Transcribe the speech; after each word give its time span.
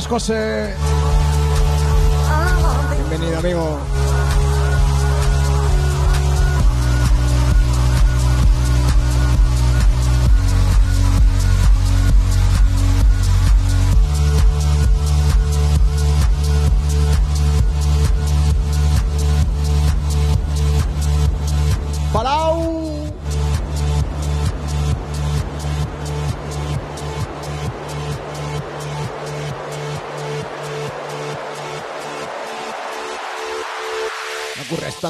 buenas, 0.00 0.06
José. 0.06 0.74
Bienvenido, 3.08 3.38
amigo. 3.38 3.99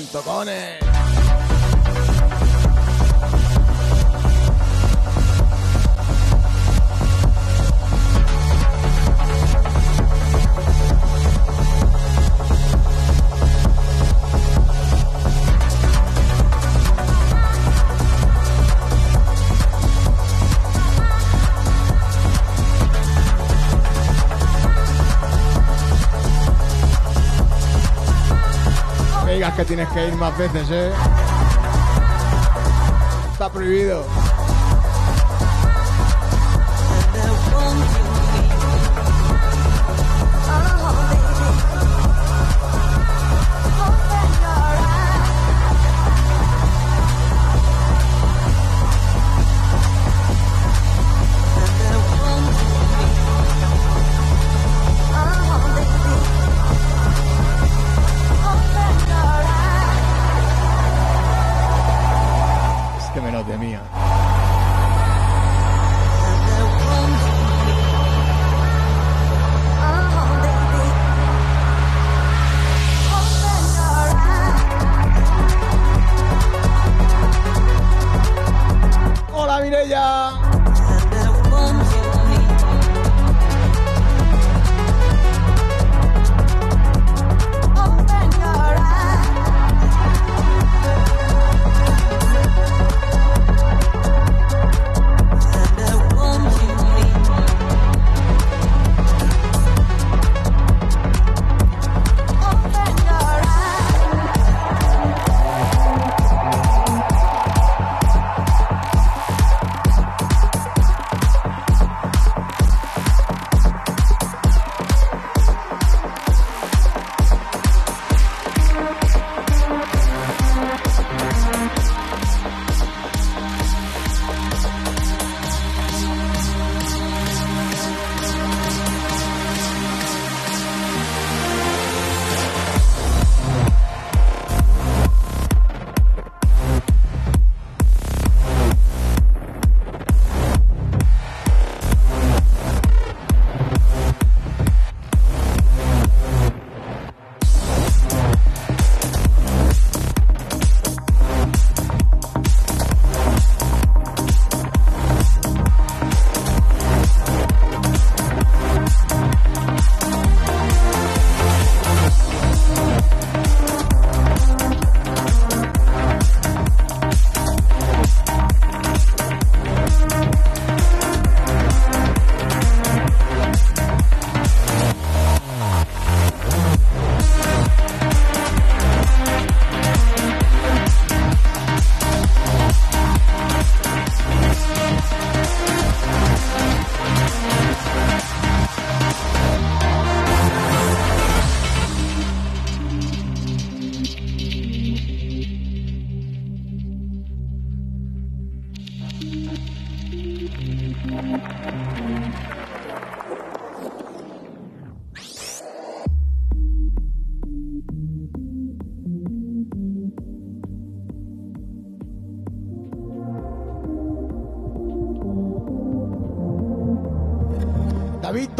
No 0.00 0.89
tienes 29.64 29.88
que 29.90 30.08
ir 30.08 30.14
más 30.14 30.36
veces, 30.38 30.68
¿eh? 30.70 30.92
Está 33.32 33.50
prohibido. 33.50 34.19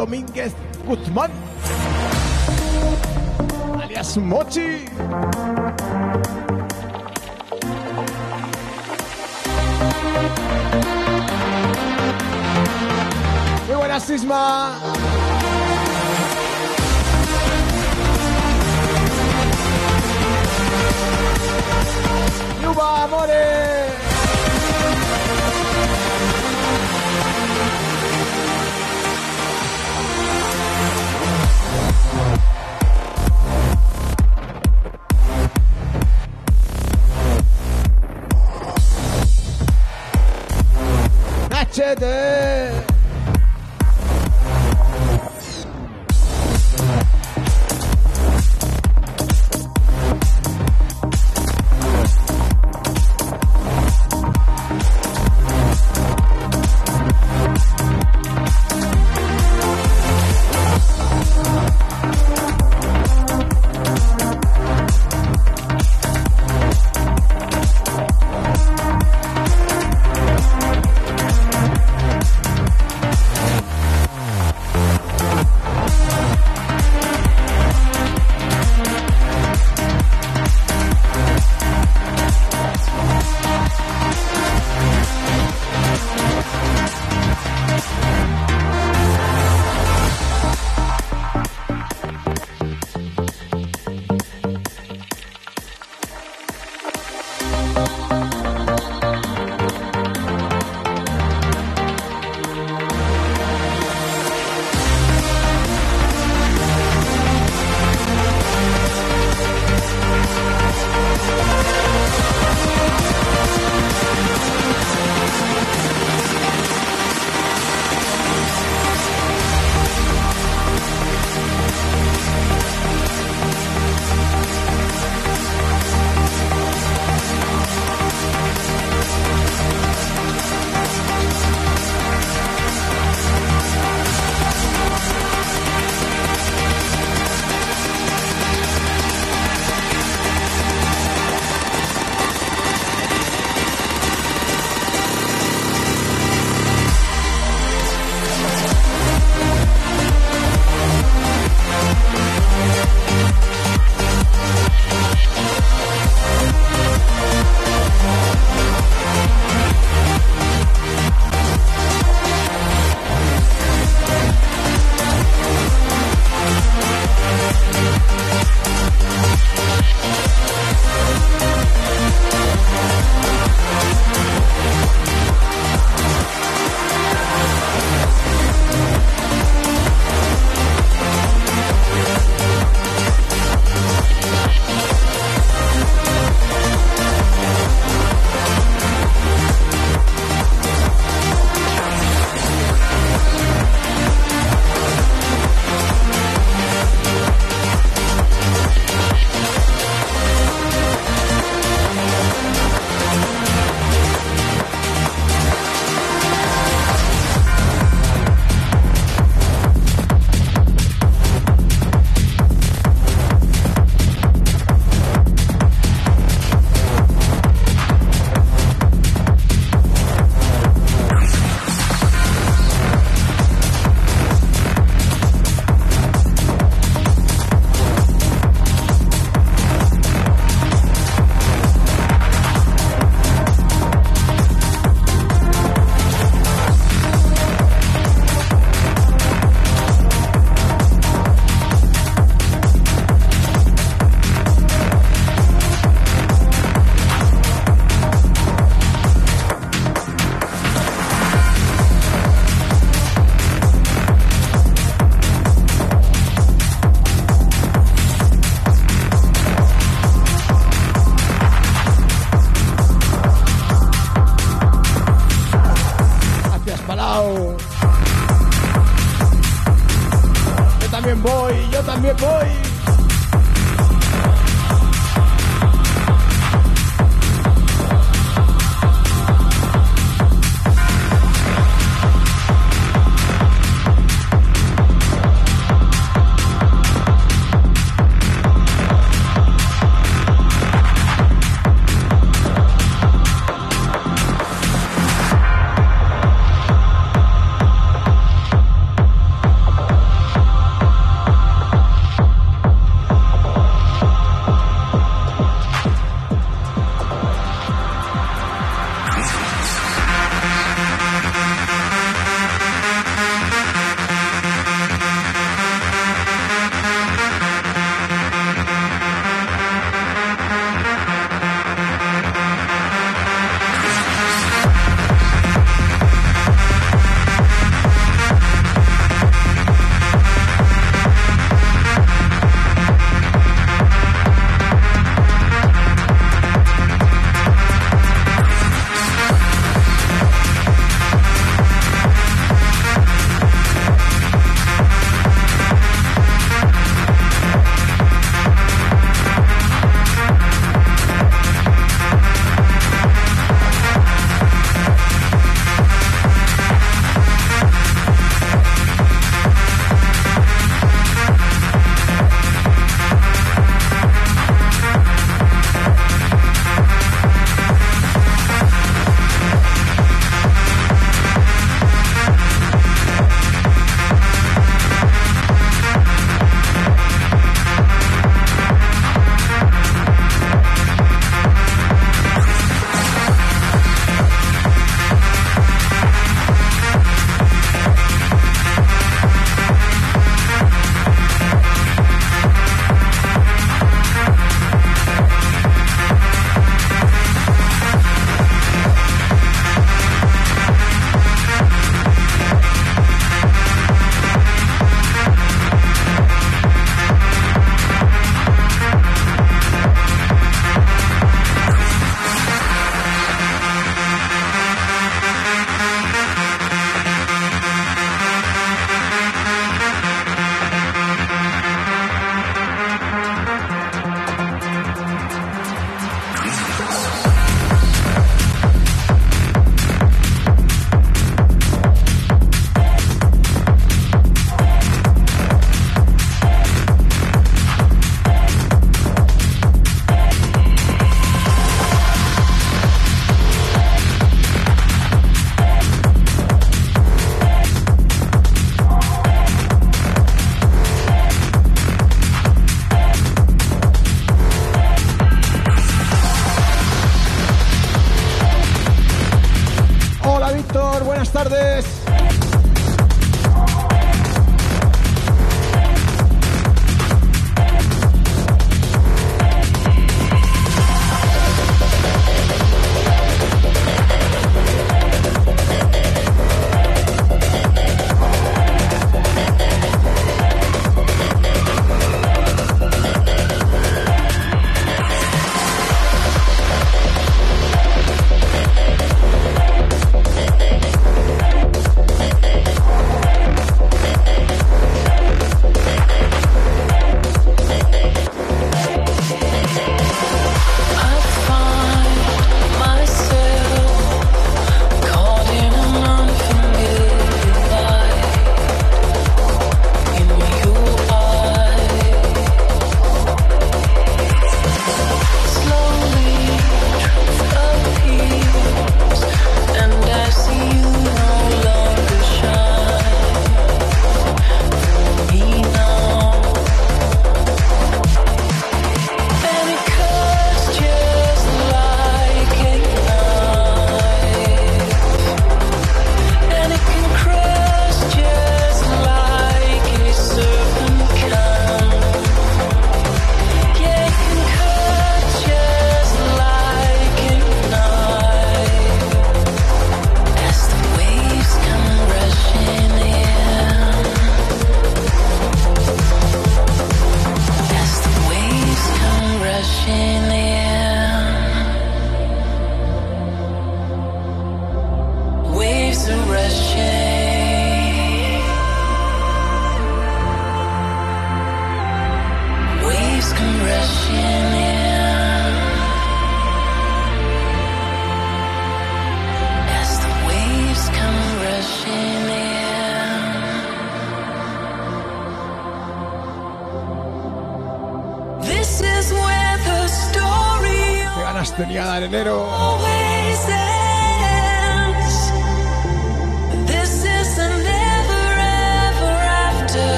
Domínguez 0.00 0.54
Guzmán. 0.86 1.30
Alias 3.82 4.16
Mochi. 4.16 4.86
Muy 13.66 13.76
buenas, 13.76 14.02
Sisma. 14.04 14.78
Yuba, 22.62 23.04
amores. 23.04 24.09
Yeah. 41.98 42.39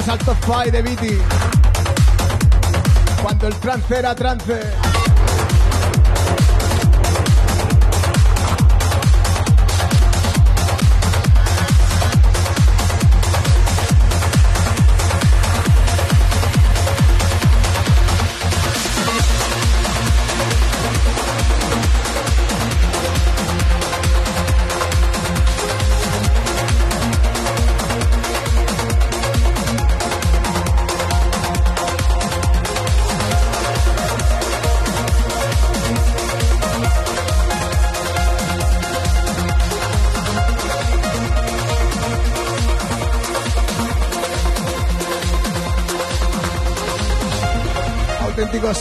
Atentos 0.00 0.08
al 0.08 0.18
top 0.18 0.36
5 0.44 0.70
de 0.70 0.82
Viti. 0.82 1.18
Cuando 3.22 3.48
el 3.48 3.54
trance 3.56 3.98
era 3.98 4.14
trance. 4.14 4.89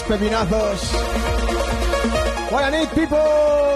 Pepinazos. 0.10 0.82
I 2.63 2.72
need, 2.72 2.89
people. 2.95 3.69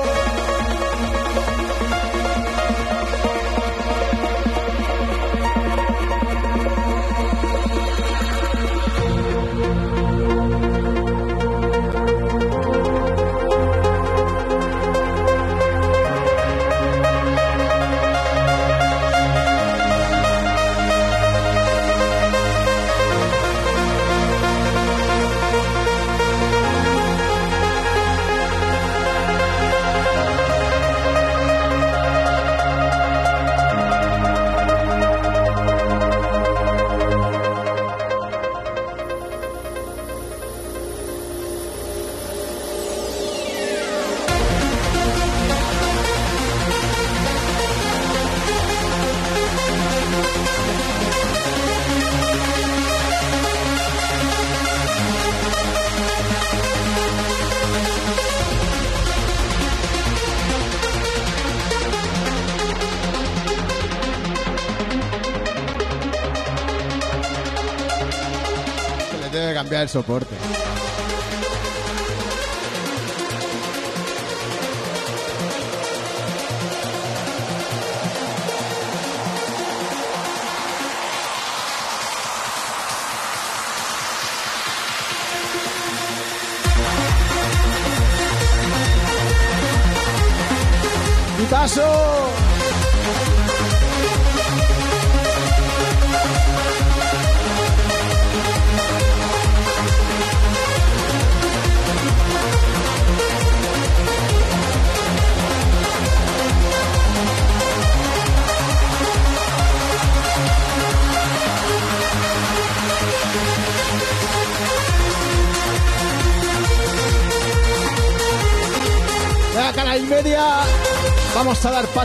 Soporte. 69.93 70.62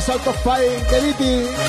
Vamos 0.09 0.27
a 0.27 1.68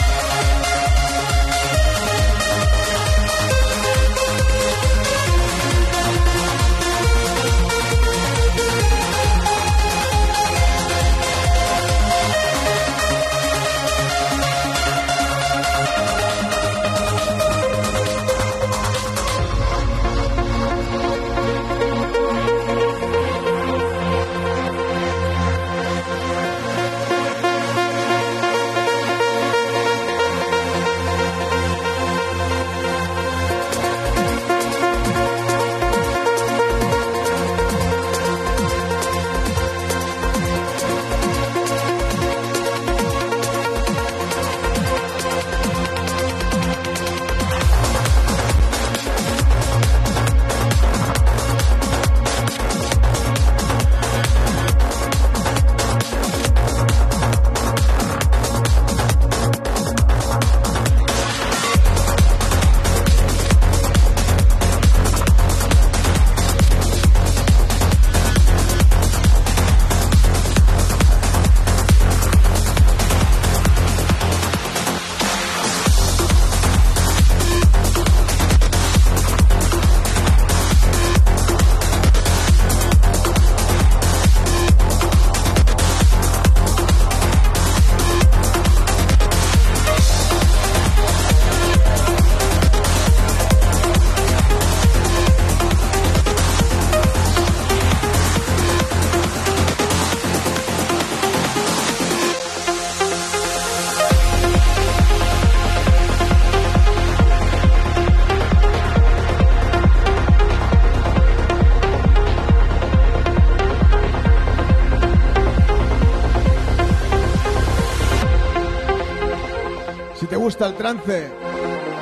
trance, 120.80 121.30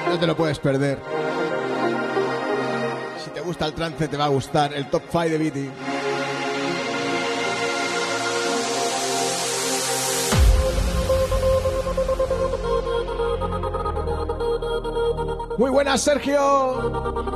no 0.08 0.20
te 0.20 0.28
lo 0.28 0.38
puedes 0.38 0.60
perder. 0.60 1.00
Si 3.24 3.32
te 3.32 3.42
gusta 3.42 3.66
el 3.66 3.74
trance, 3.74 4.08
te 4.08 4.16
va 4.16 4.26
a 4.26 4.28
gustar 4.28 4.72
el 4.72 4.88
top 4.88 5.02
5 5.12 5.24
de 5.24 5.38
Beatty. 5.40 5.72
Muy 15.58 15.72
buenas, 15.72 16.00
Sergio. 16.02 17.27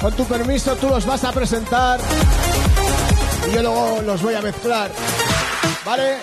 Con 0.00 0.12
tu 0.14 0.24
permiso 0.24 0.76
tú 0.76 0.88
los 0.88 1.06
vas 1.06 1.24
a 1.24 1.32
presentar 1.32 2.00
y 3.48 3.54
yo 3.54 3.62
luego 3.62 4.02
los 4.02 4.22
voy 4.22 4.34
a 4.34 4.42
mezclar. 4.42 4.90
¿Vale? 5.84 6.18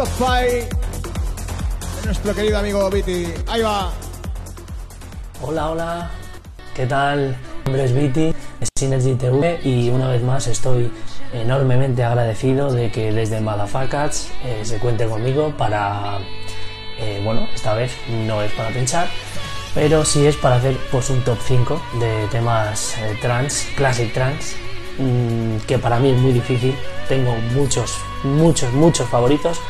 Top 0.00 0.08
5 0.16 0.30
de 2.00 2.06
nuestro 2.06 2.34
querido 2.34 2.58
amigo 2.58 2.88
Viti. 2.88 3.26
Ahí 3.46 3.60
va. 3.60 3.92
Hola, 5.42 5.70
hola, 5.70 6.10
¿qué 6.74 6.86
tal? 6.86 7.36
Mi 7.66 7.72
nombre 7.72 7.84
es 7.84 7.92
Viti, 7.92 8.34
es 8.60 8.68
Synergy 8.78 9.14
TV 9.16 9.60
y 9.62 9.90
una 9.90 10.08
vez 10.08 10.22
más 10.22 10.46
estoy 10.46 10.90
enormemente 11.34 12.02
agradecido 12.02 12.72
de 12.72 12.90
que 12.90 13.12
desde 13.12 13.42
Madafacats 13.42 14.30
eh, 14.42 14.62
se 14.64 14.78
cuente 14.78 15.06
conmigo 15.06 15.52
para, 15.58 16.16
eh, 16.98 17.20
bueno, 17.22 17.46
esta 17.54 17.74
vez 17.74 17.92
no 18.08 18.40
es 18.40 18.50
para 18.52 18.70
pinchar, 18.70 19.06
pero 19.74 20.06
sí 20.06 20.24
es 20.24 20.36
para 20.36 20.54
hacer 20.54 20.78
pues 20.90 21.10
un 21.10 21.22
top 21.24 21.36
5 21.46 21.82
de 22.00 22.26
temas 22.28 22.96
eh, 23.02 23.18
trans, 23.20 23.66
classic 23.76 24.14
trans, 24.14 24.56
mm, 24.98 25.58
que 25.66 25.78
para 25.78 25.98
mí 25.98 26.12
es 26.12 26.18
muy 26.18 26.32
difícil, 26.32 26.74
tengo 27.06 27.34
muchos, 27.54 27.98
muchos, 28.24 28.72
muchos 28.72 29.06
favoritos, 29.10 29.60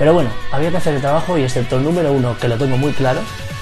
pero 0.00 0.14
bueno, 0.14 0.30
había 0.50 0.70
que 0.70 0.78
hacer 0.78 0.94
el 0.94 1.00
trabajo 1.02 1.36
y 1.38 1.42
excepto 1.44 1.76
el 1.76 1.84
número 1.84 2.10
uno, 2.12 2.36
que 2.38 2.48
lo 2.48 2.56
tengo 2.56 2.76
muy 2.78 2.92
claro, 2.92 3.20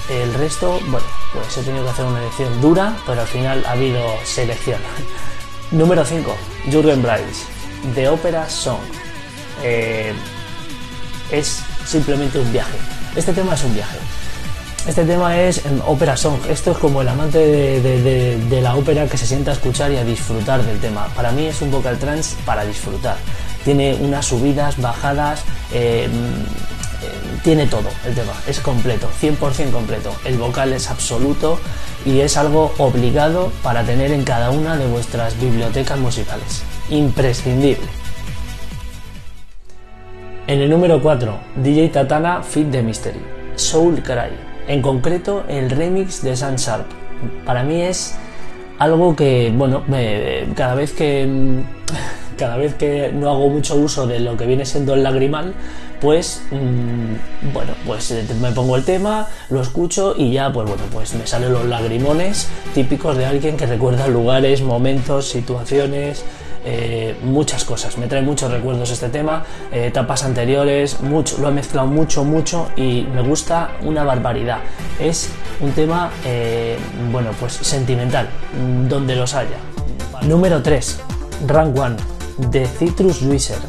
el 0.09 0.33
resto, 0.33 0.79
bueno, 0.87 1.05
pues 1.33 1.55
he 1.57 1.61
tenido 1.63 1.83
que 1.83 1.91
hacer 1.91 2.05
una 2.05 2.19
elección 2.19 2.61
dura, 2.61 2.95
pero 3.05 3.21
al 3.21 3.27
final 3.27 3.63
ha 3.67 3.71
habido 3.73 4.01
selección. 4.23 4.79
número 5.71 6.03
5, 6.05 6.35
Jürgen 6.71 7.03
Bryce, 7.03 7.45
The 7.93 8.07
Opera 8.09 8.49
Song. 8.49 8.79
Eh, 9.63 10.13
es 11.31 11.61
simplemente 11.85 12.39
un 12.39 12.51
viaje. 12.51 12.77
Este 13.15 13.33
tema 13.33 13.53
es 13.53 13.63
un 13.65 13.73
viaje. 13.75 13.97
Este 14.87 15.03
tema 15.03 15.37
es 15.39 15.63
em, 15.65 15.81
ópera 15.85 16.15
song. 16.15 16.39
Esto 16.49 16.71
es 16.71 16.77
como 16.77 17.01
el 17.01 17.07
amante 17.09 17.37
de, 17.37 17.81
de- 17.81 18.01
de- 18.01 18.37
de 18.37 18.61
la 18.61 18.75
ópera 18.75 19.05
que 19.07 19.17
se 19.17 19.27
sienta 19.27 19.51
a 19.51 19.53
escuchar 19.55 19.91
y 19.91 19.97
a 19.97 20.03
disfrutar 20.05 20.63
del 20.63 20.79
tema. 20.79 21.05
Para 21.15 21.31
mí 21.31 21.45
es 21.47 21.61
un 21.61 21.69
vocal 21.69 21.99
trance 21.99 22.35
para 22.45 22.63
disfrutar. 22.63 23.17
Tiene 23.63 23.95
unas 23.99 24.25
subidas, 24.25 24.79
bajadas, 24.79 25.43
eh, 25.73 26.07
mm, 26.07 26.79
tiene 27.43 27.67
todo 27.67 27.89
el 28.05 28.13
tema. 28.13 28.33
Es 28.47 28.59
completo, 28.59 29.09
100% 29.19 29.71
completo. 29.71 30.13
El 30.25 30.37
vocal 30.37 30.73
es 30.73 30.89
absoluto 30.89 31.59
y 32.05 32.19
es 32.19 32.37
algo 32.37 32.73
obligado 32.77 33.51
para 33.63 33.83
tener 33.83 34.11
en 34.11 34.23
cada 34.23 34.51
una 34.51 34.75
de 34.77 34.85
vuestras 34.87 35.39
bibliotecas 35.39 35.97
musicales. 35.99 36.63
Imprescindible. 36.89 37.87
En 40.47 40.61
el 40.61 40.69
número 40.69 41.01
4, 41.01 41.39
DJ 41.57 41.89
Tatana 41.89 42.41
Fit 42.41 42.71
the 42.71 42.81
Mystery, 42.81 43.19
Soul 43.55 44.01
Cry. 44.01 44.31
En 44.67 44.81
concreto, 44.81 45.43
el 45.47 45.69
remix 45.69 46.23
de 46.23 46.35
Sun 46.35 46.55
Sharp. 46.55 46.87
Para 47.45 47.63
mí 47.63 47.81
es 47.81 48.15
algo 48.79 49.15
que, 49.15 49.53
bueno, 49.55 49.83
cada 50.55 50.73
vez 50.73 50.91
que 50.91 51.27
cada 52.39 52.55
vez 52.57 52.73
que 52.75 53.11
no 53.13 53.29
hago 53.29 53.49
mucho 53.49 53.75
uso 53.75 54.07
de 54.07 54.21
lo 54.21 54.37
que 54.37 54.45
viene 54.45 54.65
siendo 54.65 54.93
el 54.93 55.03
lagrimal, 55.03 55.53
pues 55.99 56.41
mm, 56.51 57.51
bueno, 57.53 57.73
pues 57.85 58.11
eh, 58.11 58.25
me 58.41 58.51
pongo 58.51 58.77
el 58.77 58.85
tema, 58.85 59.27
lo 59.49 59.61
escucho 59.61 60.15
y 60.17 60.31
ya, 60.31 60.51
pues 60.51 60.67
bueno, 60.67 60.83
pues 60.91 61.13
me 61.13 61.27
salen 61.27 61.51
los 61.51 61.65
lagrimones 61.65 62.47
típicos 62.73 63.17
de 63.17 63.25
alguien 63.25 63.57
que 63.57 63.65
recuerda 63.65 64.07
lugares, 64.07 64.61
momentos, 64.61 65.27
situaciones. 65.27 66.23
eh, 66.65 67.15
muchas 67.23 67.63
cosas, 67.63 67.97
me 67.97 68.07
trae 68.07 68.21
muchos 68.21 68.51
recuerdos 68.51 68.91
este 68.91 69.07
tema, 69.07 69.45
eh, 69.71 69.87
etapas 69.87 70.23
anteriores, 70.23 70.99
mucho, 71.01 71.37
lo 71.39 71.47
he 71.47 71.51
mezclado 71.51 71.87
mucho, 71.87 72.25
mucho 72.25 72.69
y 72.75 73.07
me 73.15 73.21
gusta 73.21 73.71
una 73.83 74.03
barbaridad. 74.03 74.59
Es 74.99 75.29
un 75.61 75.71
tema, 75.71 76.11
bueno, 77.11 77.31
pues 77.39 77.53
sentimental, 77.53 78.27
mm, 78.53 78.87
donde 78.89 79.15
los 79.15 79.33
haya. 79.35 79.57
Número 80.23 80.61
3, 80.61 80.99
Rank 81.47 81.77
One, 81.79 81.95
de 82.51 82.65
Citrus 82.65 83.19
Juicer. 83.19 83.59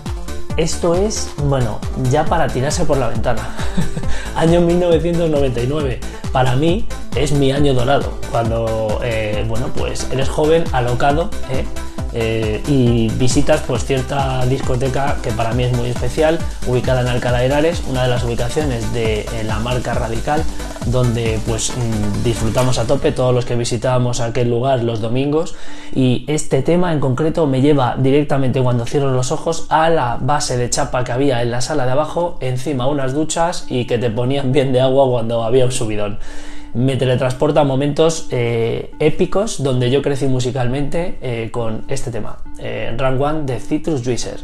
Esto 0.56 0.94
es, 0.94 1.28
bueno, 1.44 1.78
ya 2.10 2.24
para 2.24 2.46
tirarse 2.46 2.84
por 2.84 2.98
la 2.98 3.08
ventana. 3.08 3.54
año 4.36 4.60
1999. 4.60 6.00
Para 6.32 6.56
mí 6.56 6.86
es 7.16 7.32
mi 7.32 7.50
año 7.50 7.74
dorado, 7.74 8.12
cuando, 8.30 9.00
eh, 9.02 9.44
bueno, 9.48 9.68
pues 9.76 10.06
eres 10.12 10.28
joven, 10.28 10.64
alocado, 10.72 11.30
¿eh? 11.50 11.64
Eh, 12.12 12.60
y 12.66 13.08
visitas 13.18 13.62
pues 13.66 13.84
cierta 13.84 14.44
discoteca 14.46 15.18
que 15.22 15.30
para 15.30 15.52
mí 15.52 15.64
es 15.64 15.72
muy 15.72 15.88
especial, 15.88 16.38
ubicada 16.66 17.02
en 17.02 17.08
Alcalá 17.08 17.38
de 17.38 17.46
Henares, 17.46 17.82
una 17.88 18.02
de 18.02 18.08
las 18.08 18.24
ubicaciones 18.24 18.92
de 18.92 19.20
eh, 19.20 19.44
la 19.44 19.58
marca 19.60 19.94
Radical, 19.94 20.42
donde 20.86 21.38
pues 21.46 21.70
mm, 21.70 22.24
disfrutamos 22.24 22.78
a 22.78 22.86
tope 22.86 23.12
todos 23.12 23.34
los 23.34 23.44
que 23.44 23.54
visitábamos 23.54 24.20
aquel 24.20 24.50
lugar 24.50 24.82
los 24.82 25.00
domingos. 25.00 25.54
Y 25.94 26.24
este 26.26 26.62
tema 26.62 26.92
en 26.92 27.00
concreto 27.00 27.46
me 27.46 27.60
lleva 27.60 27.96
directamente 27.98 28.62
cuando 28.62 28.86
cierro 28.86 29.10
los 29.10 29.32
ojos 29.32 29.66
a 29.68 29.90
la 29.90 30.18
base 30.20 30.56
de 30.56 30.70
chapa 30.70 31.04
que 31.04 31.12
había 31.12 31.42
en 31.42 31.50
la 31.50 31.60
sala 31.60 31.84
de 31.84 31.92
abajo, 31.92 32.38
encima 32.40 32.86
unas 32.86 33.14
duchas 33.14 33.66
y 33.68 33.86
que 33.86 33.98
te 33.98 34.10
ponían 34.10 34.52
bien 34.52 34.72
de 34.72 34.80
agua 34.80 35.08
cuando 35.08 35.42
había 35.42 35.64
un 35.64 35.72
subidón 35.72 36.18
me 36.74 36.96
teletransporta 36.96 37.60
a 37.60 37.64
momentos 37.64 38.28
eh, 38.30 38.92
épicos 38.98 39.62
donde 39.62 39.90
yo 39.90 40.02
crecí 40.02 40.26
musicalmente 40.26 41.18
eh, 41.20 41.50
con 41.50 41.84
este 41.88 42.10
tema, 42.10 42.38
eh, 42.58 42.94
Run 42.96 43.20
One 43.20 43.42
de 43.44 43.60
Citrus 43.60 44.02
Juicer. 44.04 44.40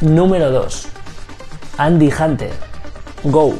Número 0.00 0.50
2. 0.50 0.88
Andy 1.78 2.12
Hunter, 2.12 2.52
Go, 3.24 3.54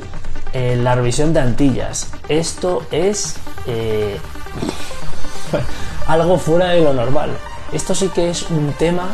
eh, 0.52 0.78
la 0.80 0.94
revisión 0.94 1.32
de 1.32 1.40
Antillas. 1.40 2.12
Esto 2.28 2.82
es 2.90 3.36
algo 6.06 6.38
fuera 6.38 6.70
de 6.70 6.82
lo 6.82 6.92
normal. 6.92 7.30
Esto 7.72 7.94
sí 7.94 8.08
que 8.08 8.30
es 8.30 8.48
un 8.50 8.72
tema 8.78 9.08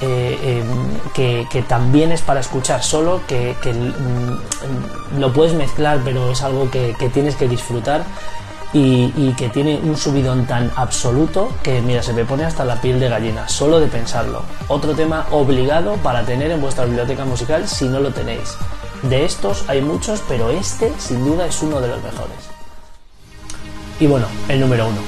eh, 0.00 0.62
eh, 1.16 1.46
que, 1.50 1.62
también 1.62 2.12
es 2.12 2.22
para 2.22 2.40
escuchar 2.40 2.82
solo, 2.82 3.22
que, 3.26 3.56
que, 3.62 3.72
mm, 3.72 5.18
lo 5.18 5.32
puedes 5.32 5.54
mezclar, 5.54 6.00
pero 6.04 6.30
es 6.30 6.42
algo 6.42 6.70
que, 6.70 6.94
que 6.98 7.08
tienes 7.08 7.36
que 7.36 7.48
disfrutar 7.48 8.04
y, 8.72 9.12
y 9.16 9.34
que 9.36 9.48
tiene 9.48 9.78
un 9.82 9.96
subidón 9.96 10.46
tan 10.46 10.70
absoluto 10.76 11.48
que, 11.62 11.80
mira, 11.80 12.02
se 12.02 12.12
me 12.12 12.24
pone 12.24 12.44
hasta 12.44 12.64
la 12.64 12.80
piel 12.80 13.00
de 13.00 13.08
gallina, 13.08 13.48
solo 13.48 13.80
de 13.80 13.86
pensarlo. 13.86 14.42
Otro 14.68 14.94
tema 14.94 15.26
obligado 15.30 15.94
para 15.96 16.24
tener 16.24 16.50
en 16.50 16.60
vuestra 16.60 16.84
biblioteca 16.84 17.24
musical 17.24 17.66
si 17.66 17.88
no 17.88 18.00
lo 18.00 18.12
tenéis. 18.12 18.56
De 19.02 19.24
estos 19.24 19.64
hay 19.68 19.80
muchos, 19.80 20.22
pero 20.28 20.50
este 20.50 20.92
sin 20.98 21.24
duda 21.24 21.46
es 21.46 21.62
uno 21.62 21.80
de 21.80 21.88
los 21.88 22.02
mejores. 22.02 22.36
Y 24.00 24.06
bueno, 24.06 24.26
el 24.48 24.60
número 24.60 24.88
uno. 24.88 24.98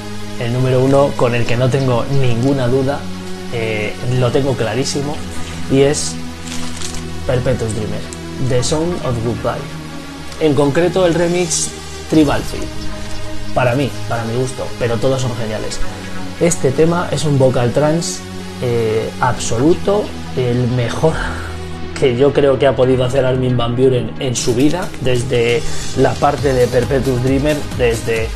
El 0.41 0.53
número 0.53 0.81
uno 0.81 1.11
con 1.17 1.35
el 1.35 1.45
que 1.45 1.57
no 1.57 1.69
tengo 1.69 2.05
ninguna 2.11 2.69
duda, 2.69 3.01
eh, 3.53 3.95
lo 4.19 4.31
tengo 4.31 4.55
clarísimo, 4.55 5.17
y 5.71 5.81
es 5.81 6.15
Perpetuous 7.27 7.75
Dreamer, 7.75 8.01
The 8.49 8.63
Sound 8.63 8.95
of 9.05 9.15
Goodbye. 9.25 9.63
En 10.41 10.55
concreto 10.55 11.07
el 11.07 11.15
remix 11.15 11.71
Tribal. 12.11 12.43
Para 13.55 13.75
mí, 13.75 13.91
para 14.09 14.25
mi 14.25 14.35
gusto, 14.37 14.67
pero 14.79 14.97
todos 14.97 15.21
son 15.23 15.35
geniales. 15.37 15.79
Este 16.41 16.71
tema 16.71 17.09
es 17.11 17.25
un 17.25 17.39
vocal 17.39 17.73
trance 17.73 18.21
eh, 18.63 19.11
absoluto, 19.21 20.05
el 20.37 20.69
mejor 20.69 21.15
que 22.01 22.17
yo 22.17 22.33
creo 22.33 22.59
que 22.59 22.67
ha 22.67 22.77
podido 22.77 23.05
hacer 23.05 23.25
Armin 23.25 23.57
Van 23.57 23.77
Buren 23.77 24.13
en 24.21 24.37
su 24.37 24.55
vida, 24.55 24.89
desde 25.01 25.61
la 25.97 26.13
parte 26.15 26.53
de 26.53 26.67
Perpetuous 26.67 27.23
Dreamer, 27.23 27.57
desde 27.77 28.29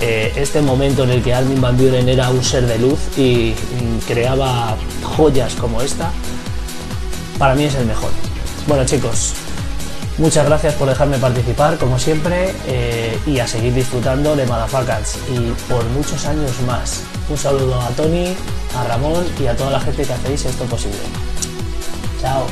eh, 0.00 0.32
este 0.36 0.60
momento 0.60 1.04
en 1.04 1.10
el 1.10 1.22
que 1.22 1.32
Armin 1.32 1.60
Van 1.60 1.76
Buren 1.76 2.08
era 2.08 2.28
un 2.30 2.42
ser 2.44 2.66
de 2.66 2.78
luz 2.78 2.98
y 3.16 3.54
creaba 4.06 4.76
joyas 5.02 5.54
como 5.54 5.80
esta, 5.82 6.10
para 7.38 7.54
mí 7.54 7.64
es 7.64 7.74
el 7.74 7.86
mejor. 7.86 8.10
Bueno 8.66 8.84
chicos, 8.84 9.34
muchas 10.18 10.46
gracias 10.46 10.74
por 10.74 10.88
dejarme 10.88 11.18
participar, 11.18 11.78
como 11.78 11.98
siempre, 11.98 12.52
eh, 12.66 13.18
y 13.26 13.38
a 13.38 13.46
seguir 13.46 13.74
disfrutando 13.74 14.36
de 14.36 14.46
Madafacats 14.46 15.18
y 15.30 15.52
por 15.70 15.84
muchos 15.86 16.24
años 16.26 16.50
más. 16.66 17.02
Un 17.28 17.36
saludo 17.36 17.80
a 17.80 17.88
Tony, 17.90 18.34
a 18.76 18.84
Ramón 18.84 19.24
y 19.40 19.46
a 19.46 19.56
toda 19.56 19.70
la 19.70 19.80
gente 19.80 20.04
que 20.04 20.12
hacéis 20.12 20.44
esto 20.44 20.64
posible. 20.64 20.98
Chao. 22.20 22.46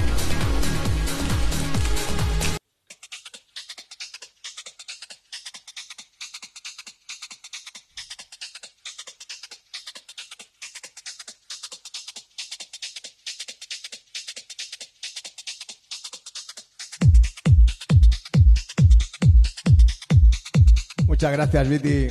Muchas 21.25 21.39
gracias, 21.39 21.69
Viti. 21.71 22.09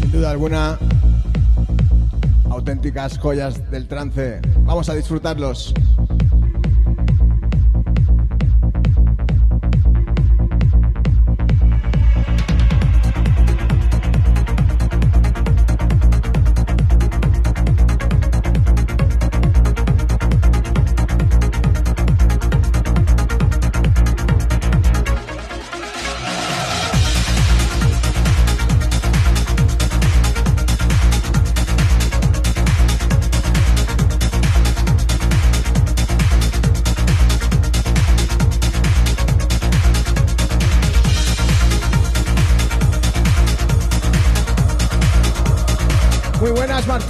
Sin 0.00 0.12
duda 0.12 0.30
alguna, 0.30 0.78
auténticas 2.48 3.18
joyas 3.18 3.70
del 3.70 3.86
trance. 3.86 4.40
Vamos 4.60 4.88
a 4.88 4.94
disfrutarlos. 4.94 5.74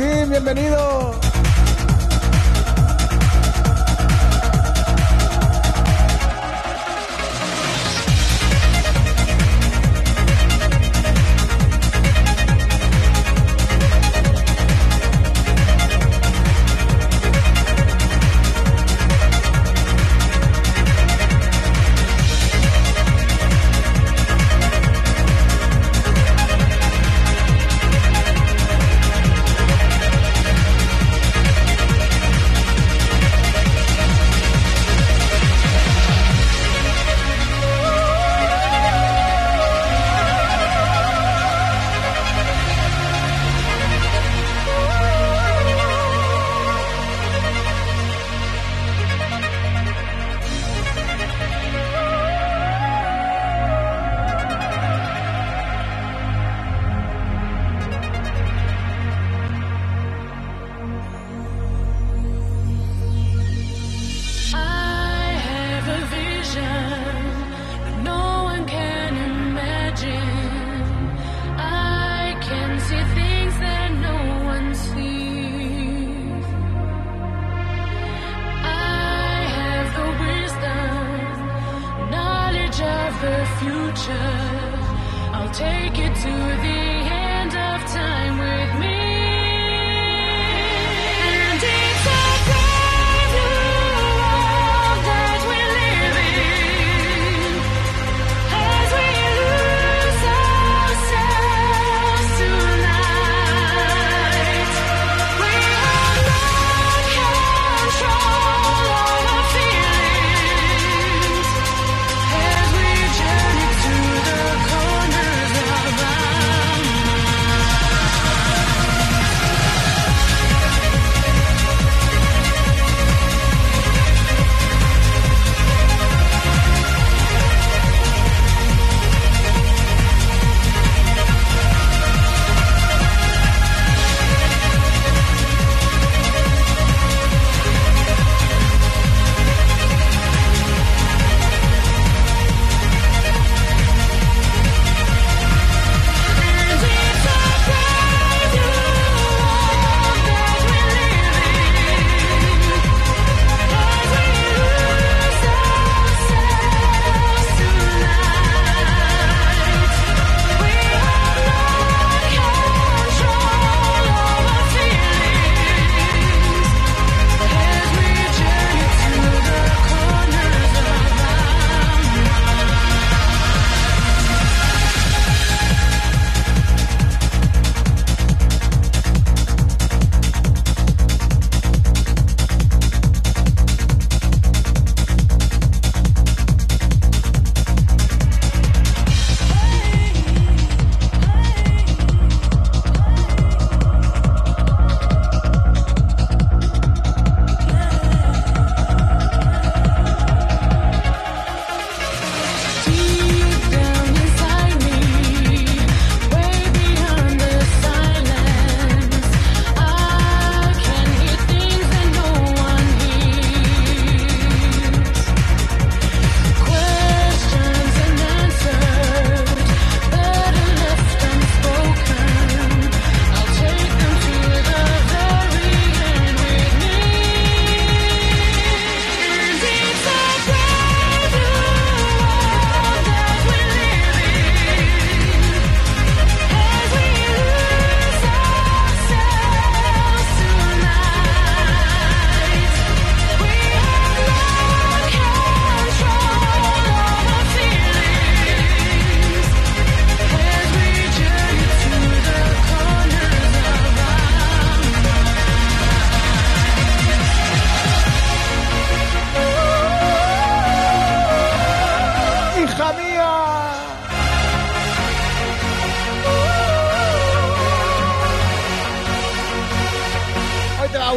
Martín, 0.01 0.31
bienvenido. 0.31 1.00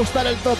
Gustar 0.03 0.27
el 0.27 0.35
top, 0.39 0.57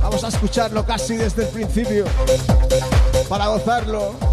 Vamos 0.00 0.24
a 0.24 0.28
escucharlo 0.28 0.82
casi 0.86 1.16
desde 1.16 1.42
el 1.42 1.48
principio 1.48 2.06
para 3.28 3.48
gozarlo. 3.48 4.27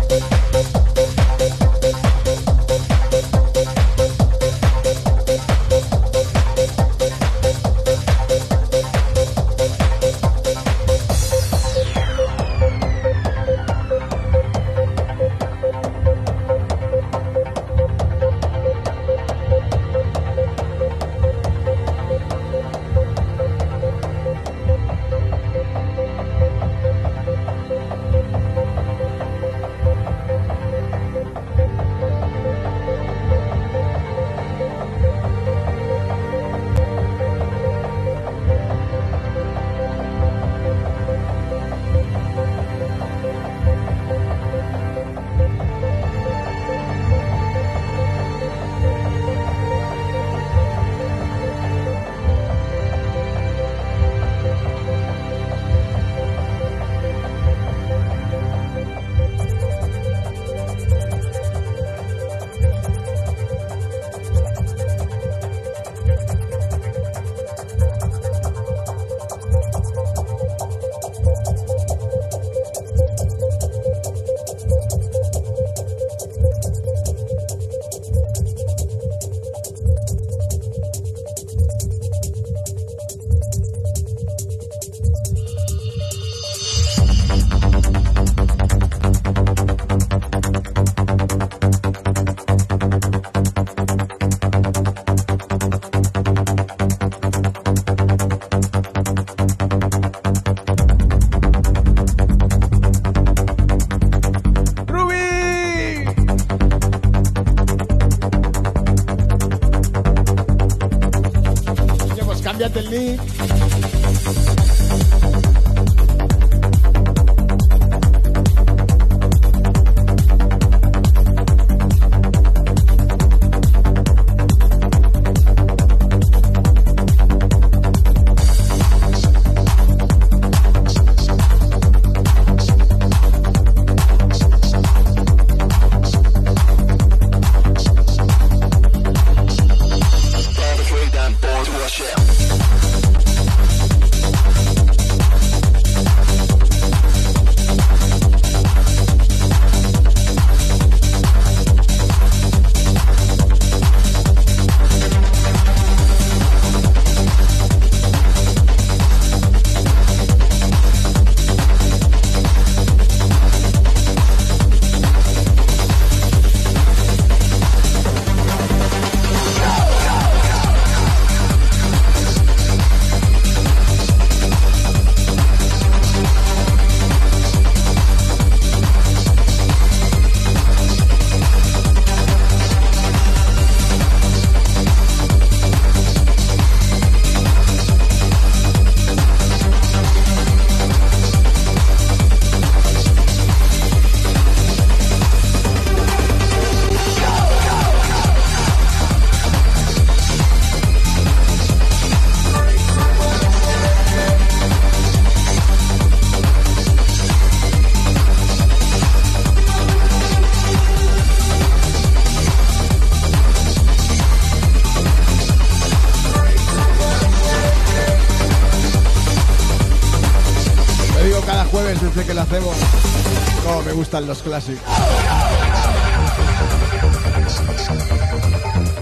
Los 224.23 224.41
clásicos. 224.41 224.81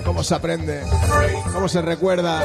Cómo 0.03 0.23
se 0.23 0.35
aprende, 0.35 0.81
cómo 1.53 1.67
se 1.67 1.81
recuerda. 1.81 2.41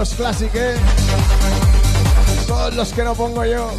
Los 0.00 0.14
clásicos. 0.14 0.62
Todos 2.46 2.74
los 2.74 2.90
que 2.94 3.04
no 3.04 3.14
pongo 3.14 3.44
yo. 3.44 3.70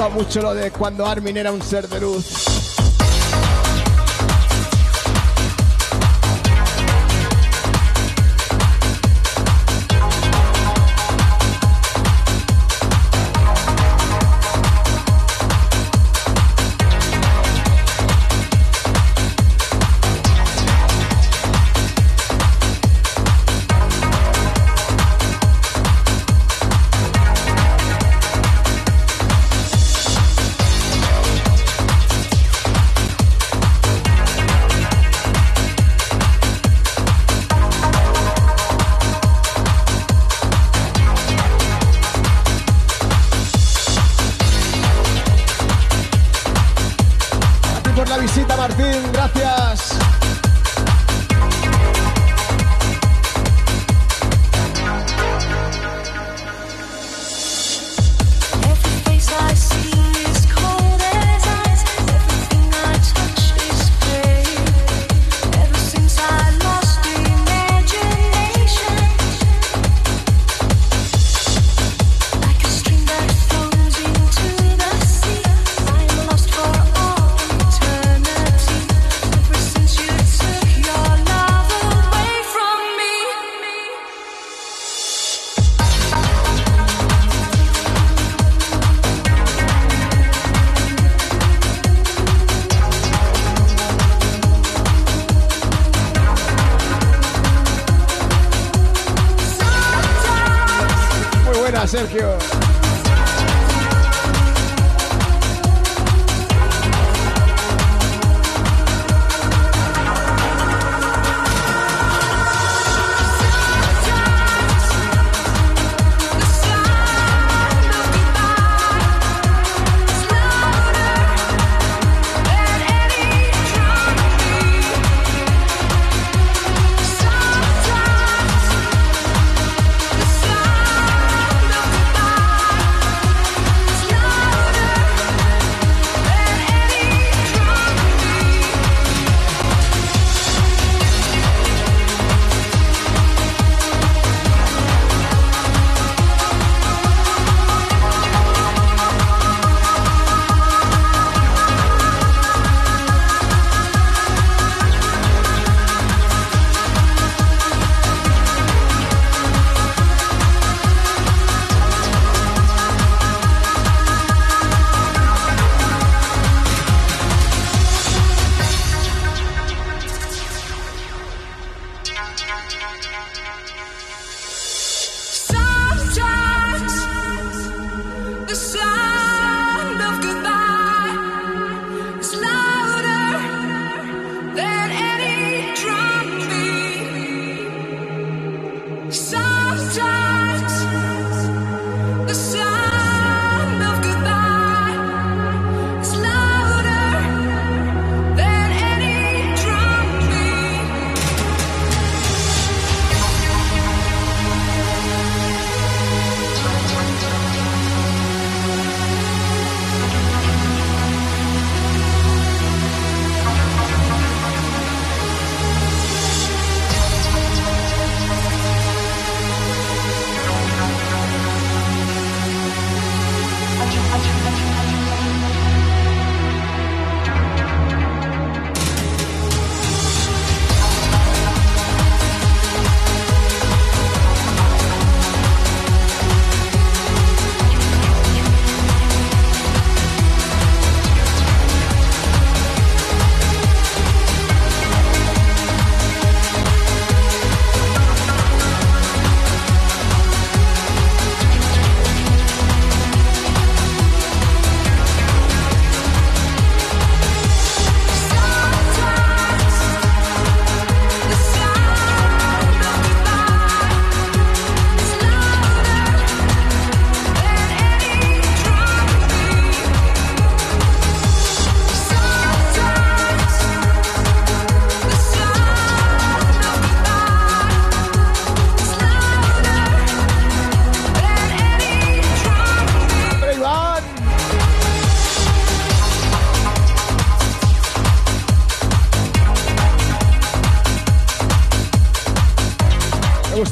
gustado 0.00 0.18
mucho 0.18 0.40
lo 0.40 0.54
de 0.54 0.70
cuando 0.70 1.04
Armin 1.04 1.36
era 1.36 1.52
un 1.52 1.60
ser 1.60 1.86
de 1.86 2.00
luz. 2.00 2.49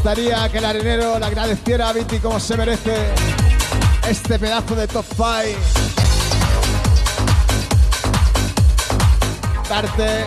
gustaría 0.09 0.49
que 0.49 0.57
el 0.57 0.65
arenero 0.65 1.19
le 1.19 1.27
agradeciera 1.27 1.91
a 1.91 1.93
Viti 1.93 2.19
como 2.19 2.41
se 2.41 2.57
merece 2.57 2.97
este 4.09 4.39
pedazo 4.39 4.75
de 4.75 4.89
top 4.89 5.05
5. 5.05 5.23
Darte 9.69 10.27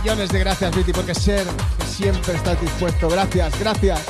millones 0.00 0.28
de 0.28 0.40
gracias, 0.40 0.74
Viti, 0.74 0.92
porque 0.92 1.14
ser 1.14 1.46
que 1.46 1.86
siempre 1.86 2.34
estás 2.34 2.60
dispuesto. 2.60 3.08
Gracias, 3.08 3.56
gracias. 3.60 4.00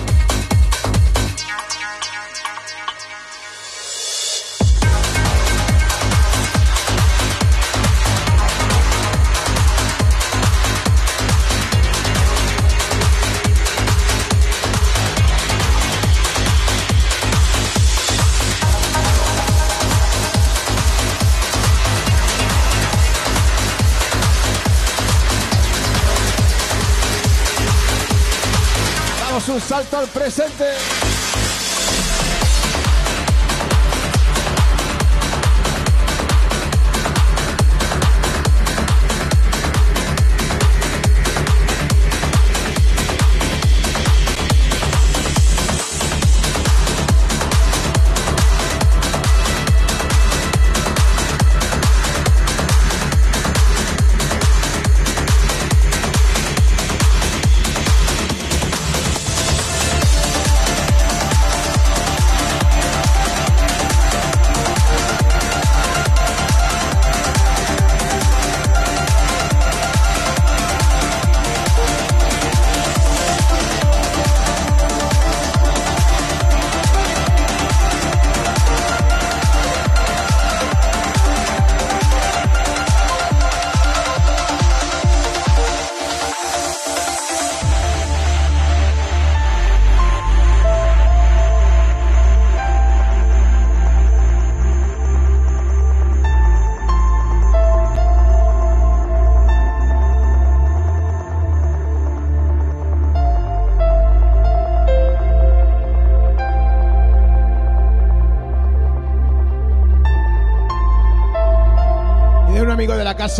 Un 29.48 29.60
salto 29.60 29.96
al 29.96 30.08
presente. 30.08 31.11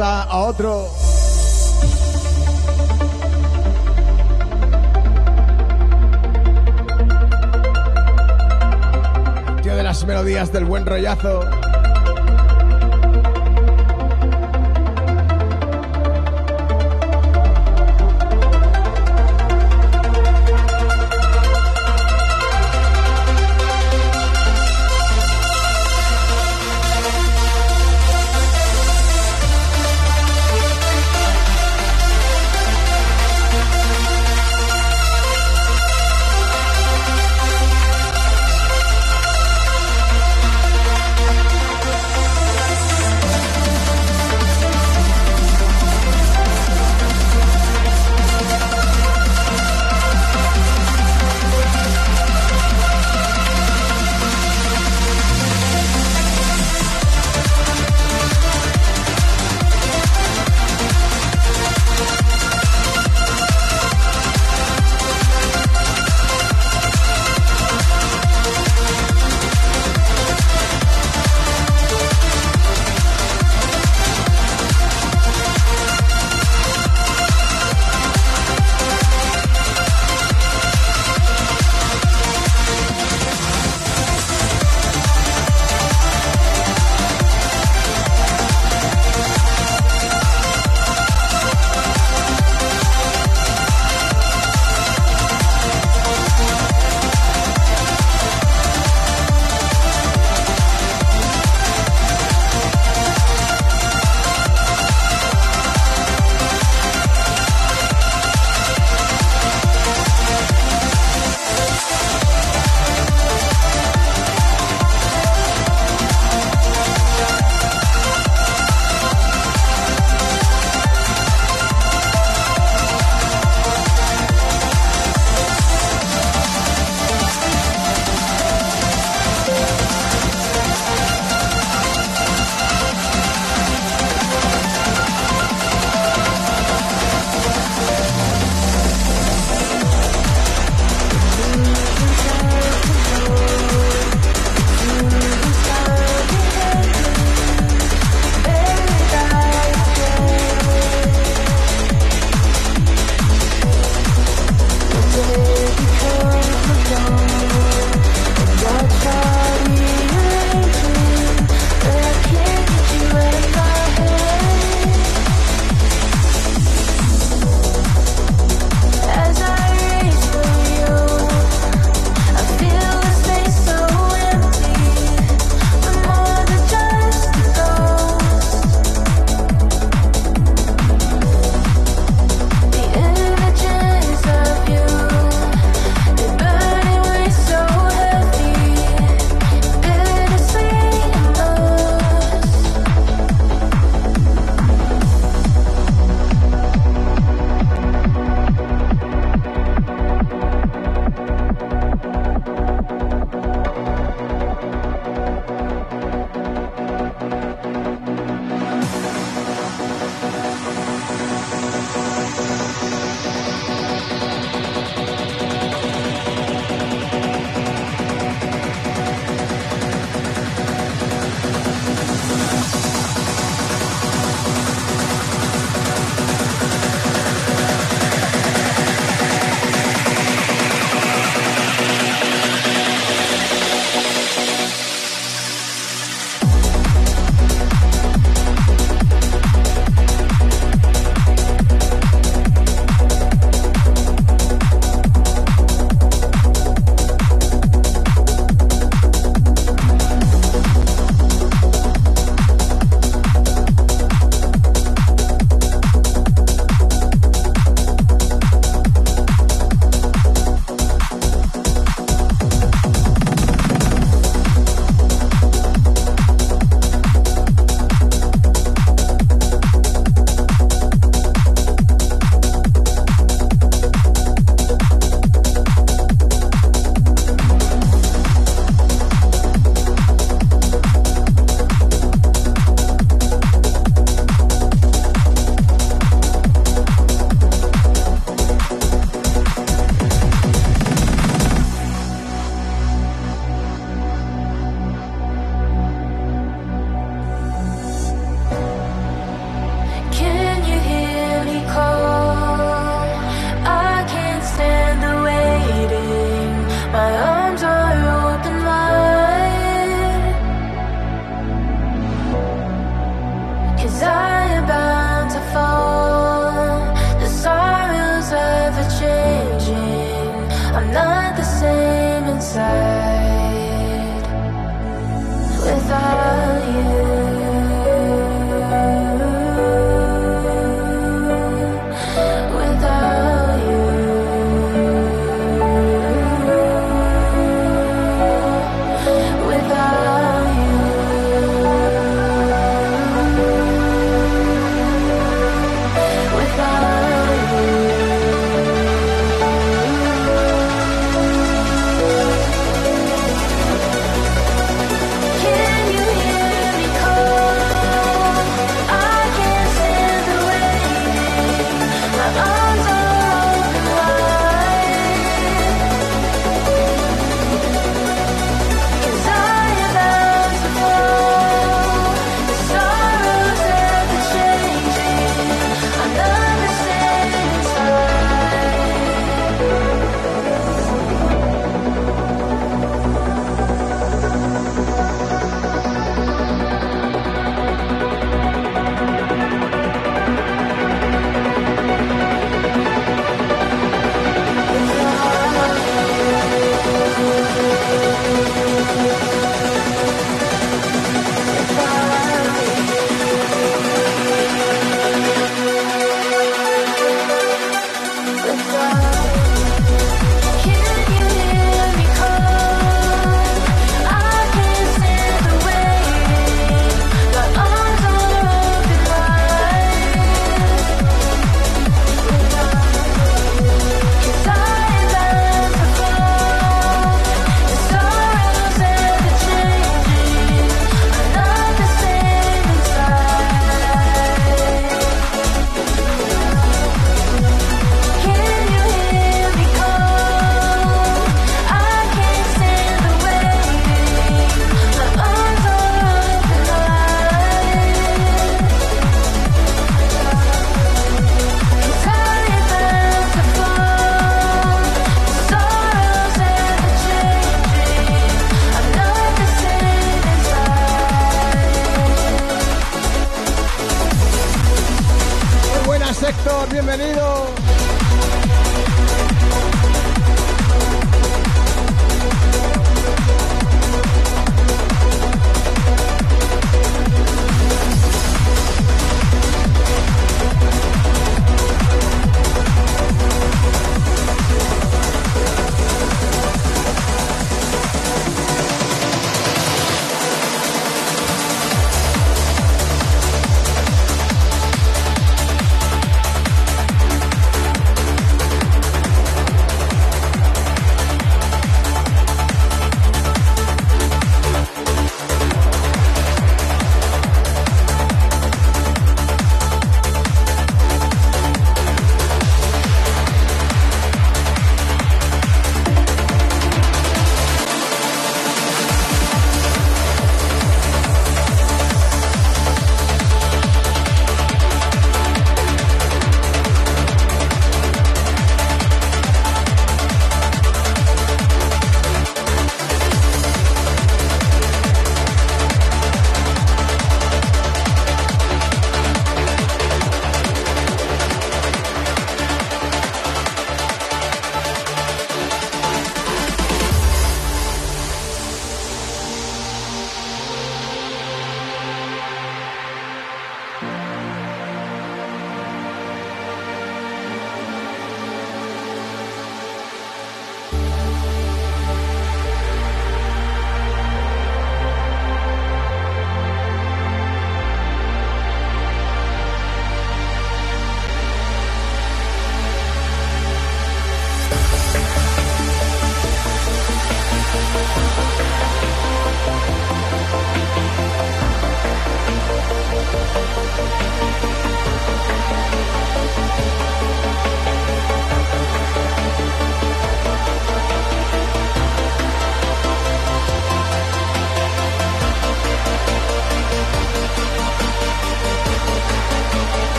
A 0.00 0.38
otro. 0.38 0.88
Tío 9.62 9.76
de 9.76 9.82
las 9.82 10.04
melodías 10.06 10.52
del 10.52 10.64
buen 10.64 10.86
rollazo. 10.86 11.51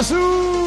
azul. 0.00 0.59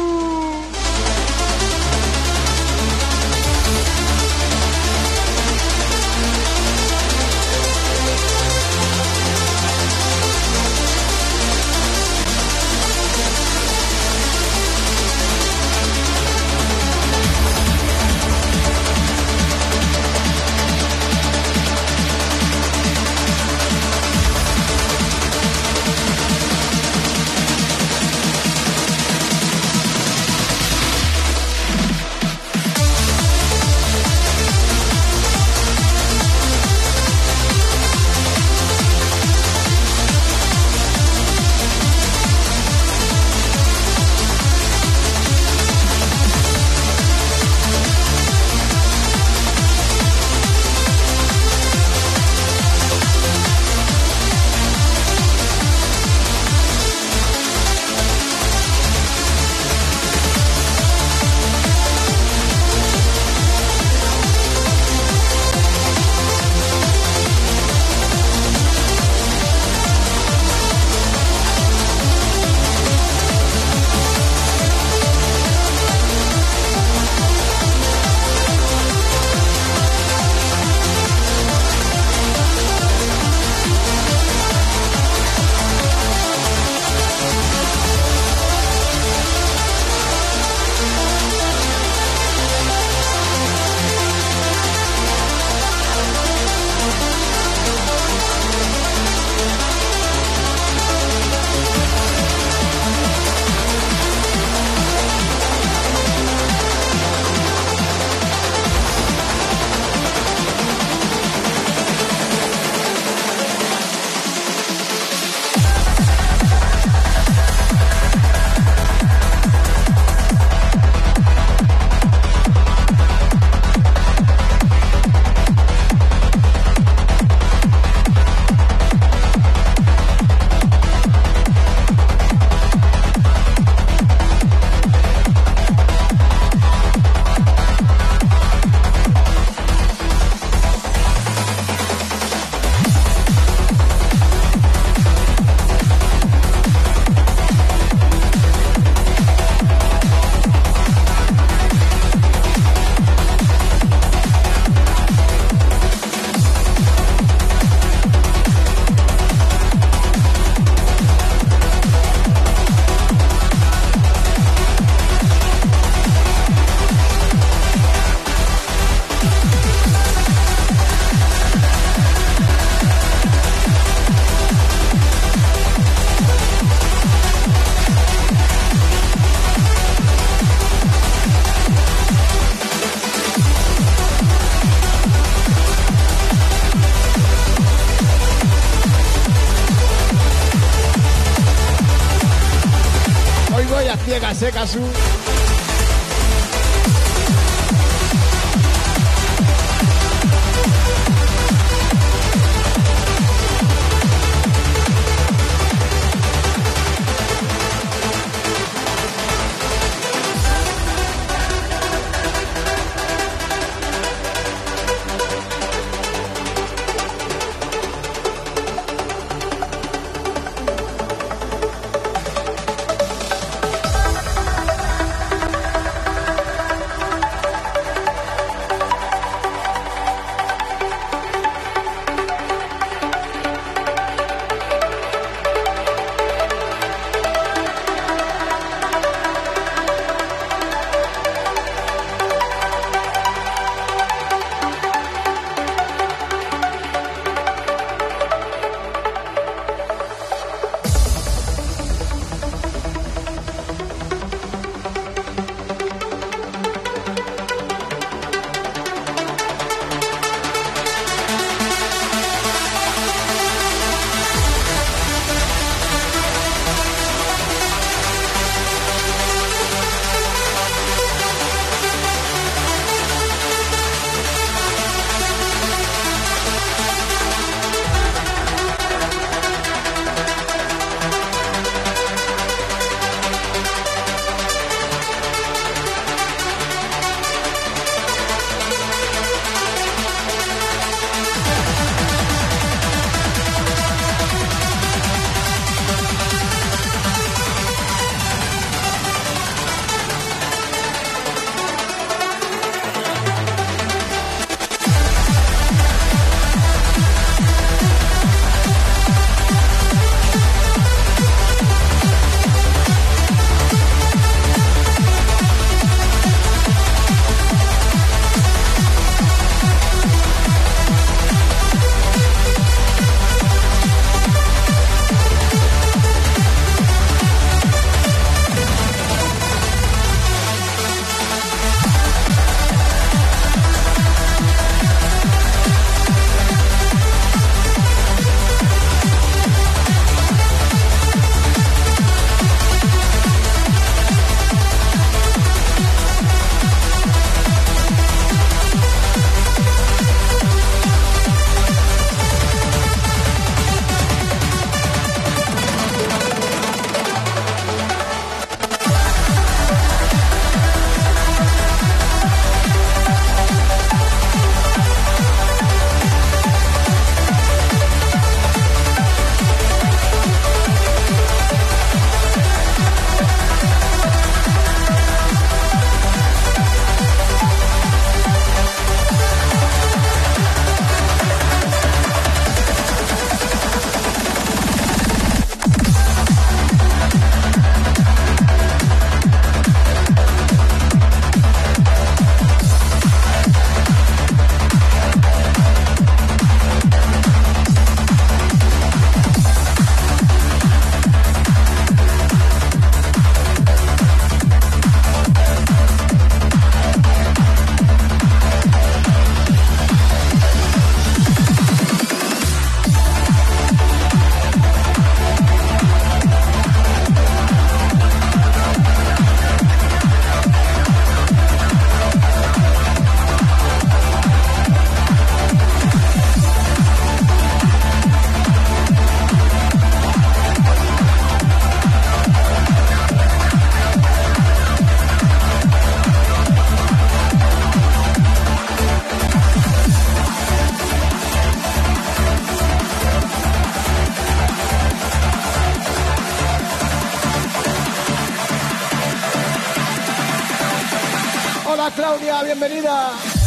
Bienvenida. 452.24 453.43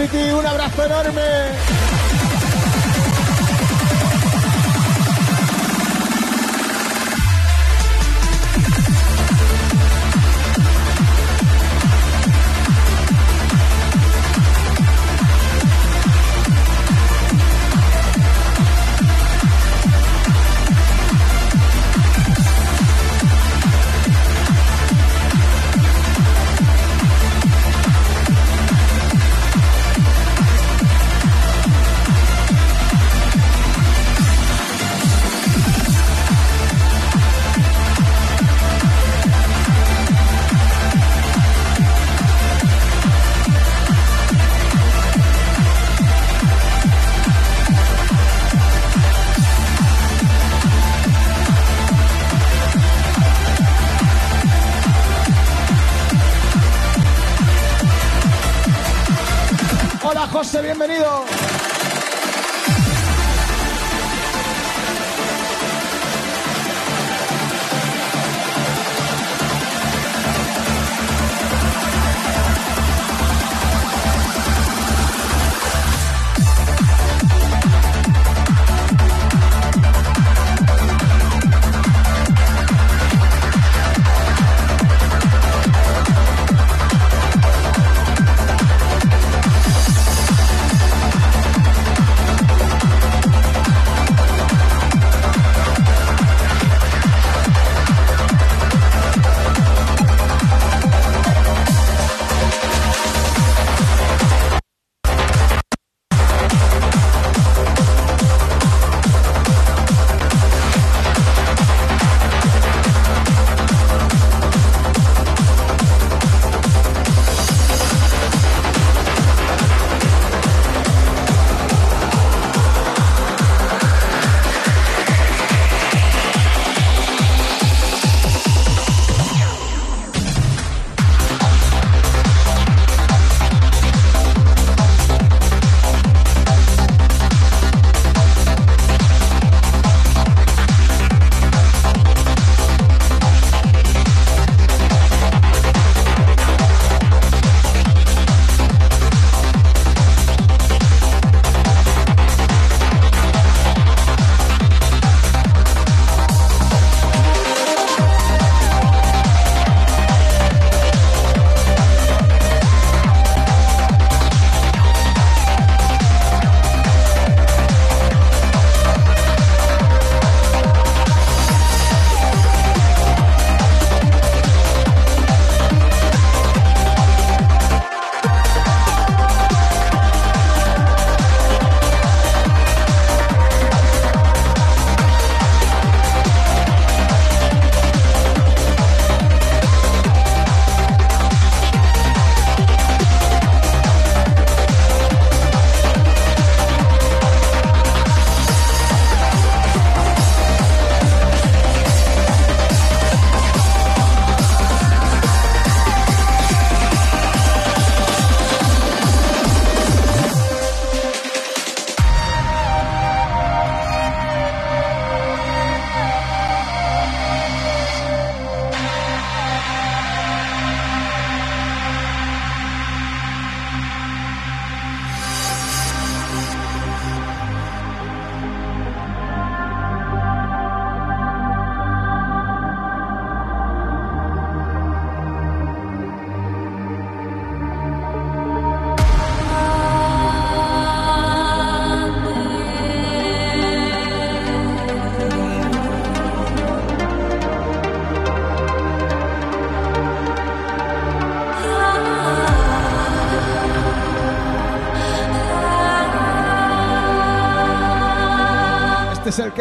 Un 0.00 0.46
abrazo 0.46 0.84
enorme. 0.84 1.47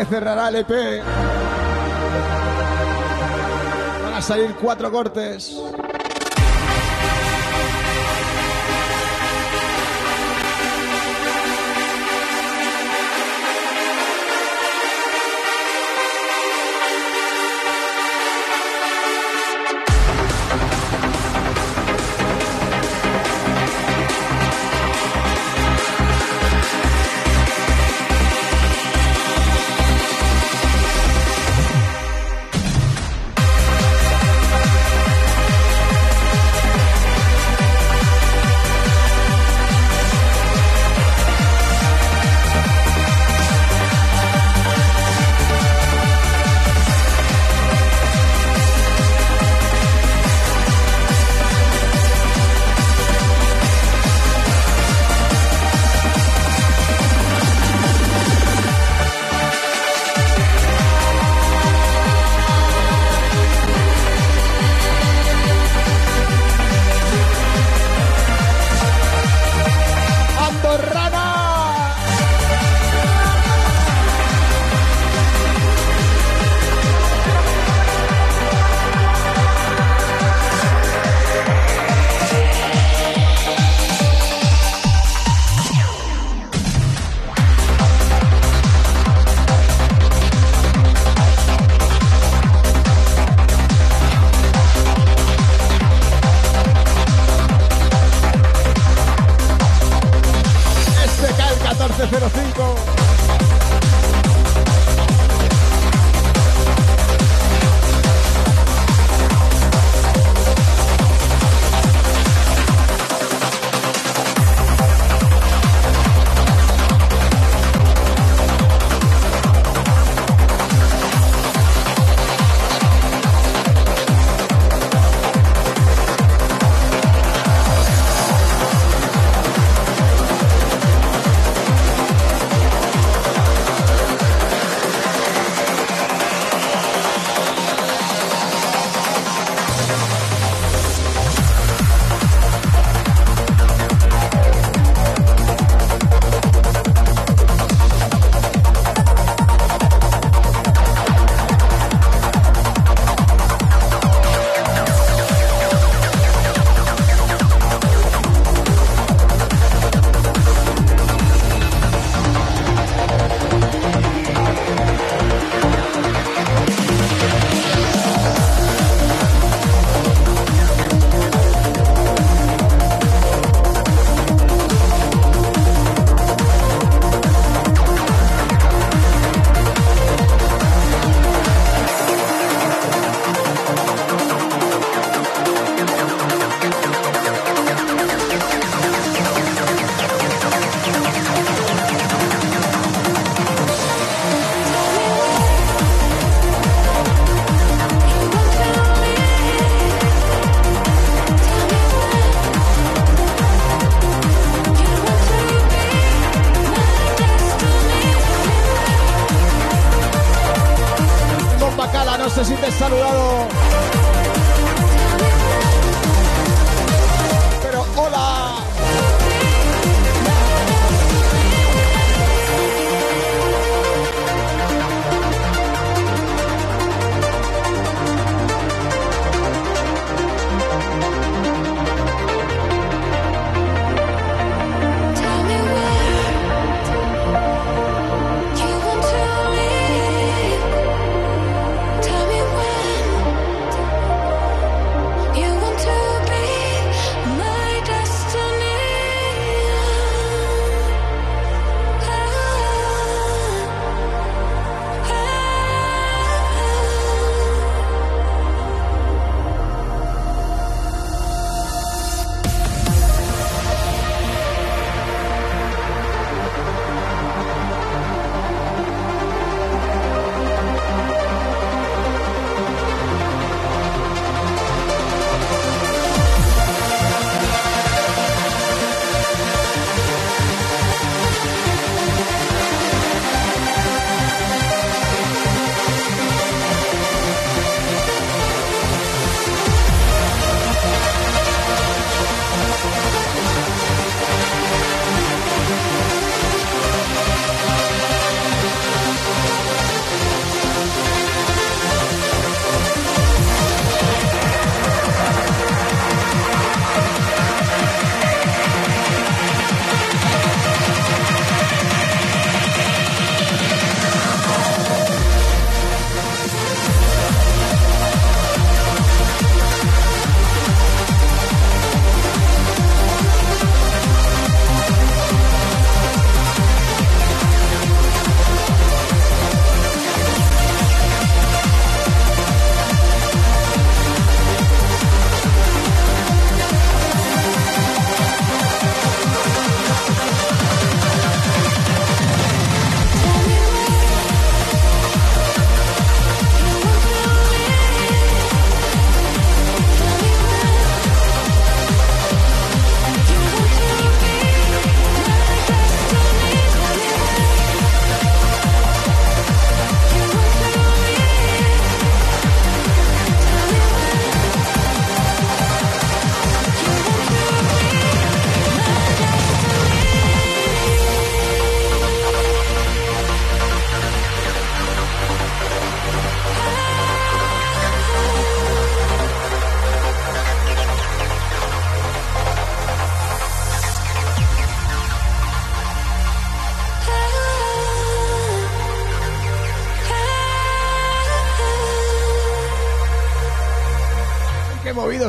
Cerrará 0.10 0.50
el 0.50 0.56
EP. 0.56 1.04
Van 4.04 4.14
a 4.14 4.22
salir 4.22 4.56
cuatro 4.56 4.92
cortes. 4.92 5.56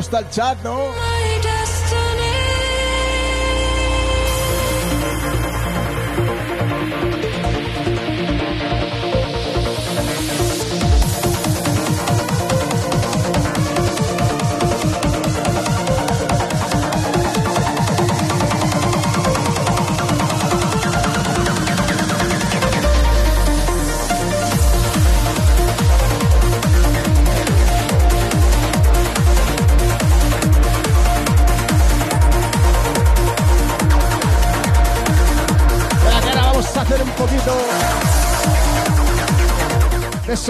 Está 0.09 0.19
el 0.19 0.29
chat, 0.31 0.63
¿no? 0.63 1.18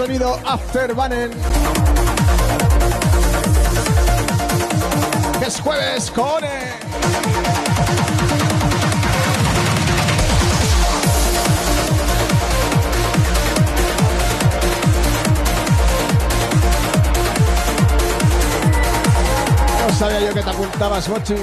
Sonido 0.00 0.40
Afterburner. 0.46 1.28
Que 5.38 5.44
es 5.44 5.60
jueves, 5.60 6.10
cone. 6.10 6.48
No 19.86 19.94
sabía 19.96 20.20
yo 20.20 20.32
que 20.32 20.40
te 20.40 20.48
apuntabas, 20.48 21.08
Mochi. 21.10 21.34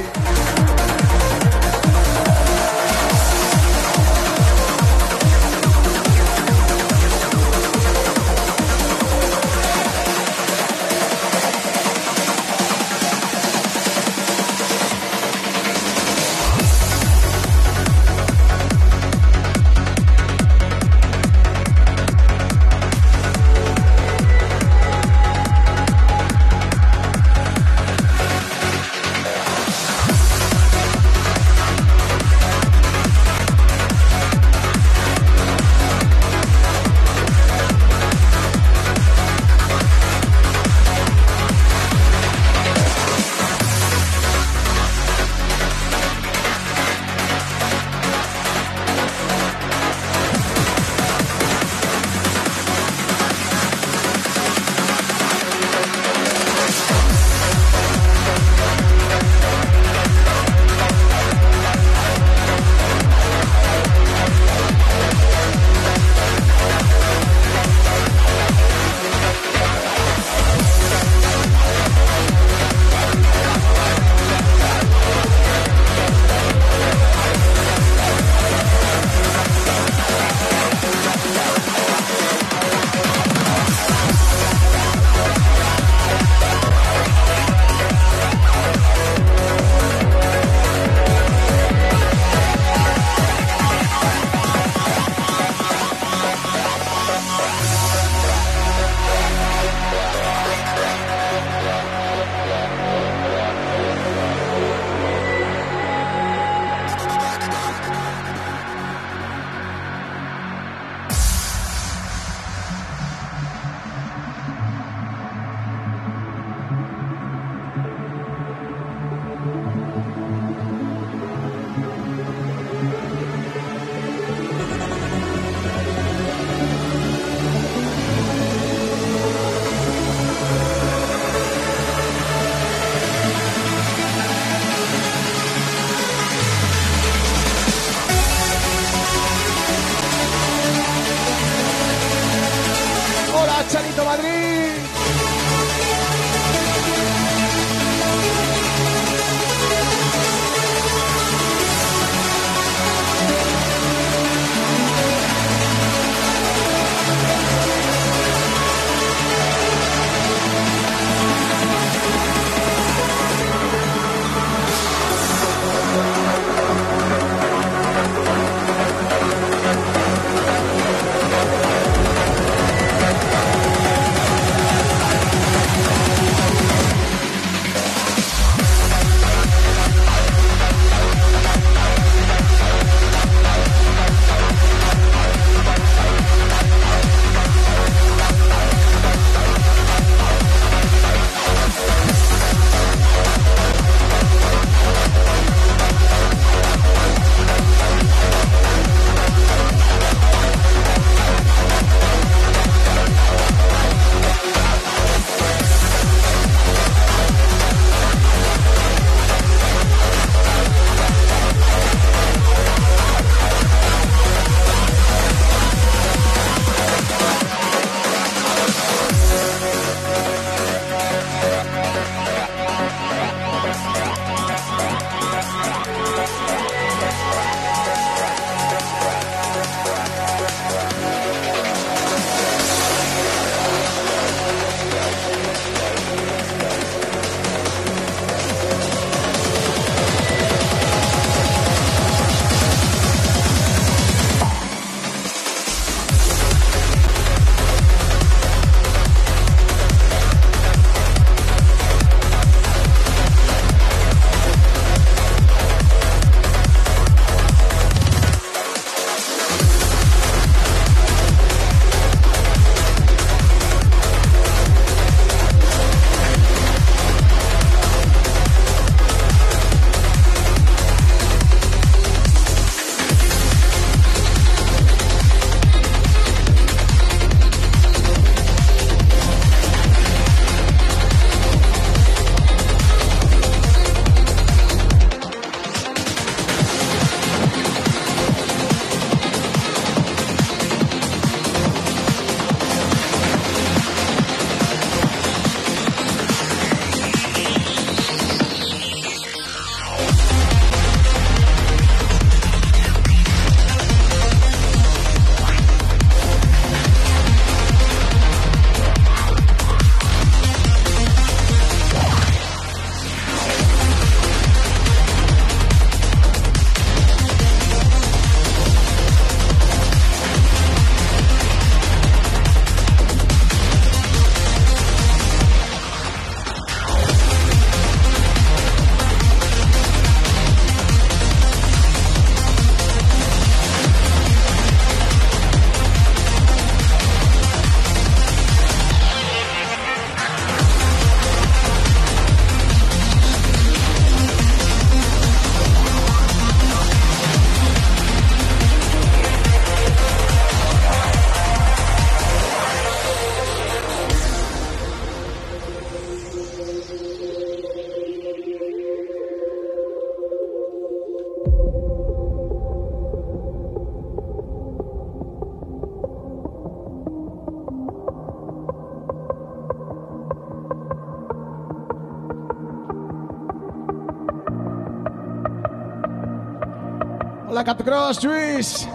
Capcross, 377.67 378.23
Lluís. 378.23 378.87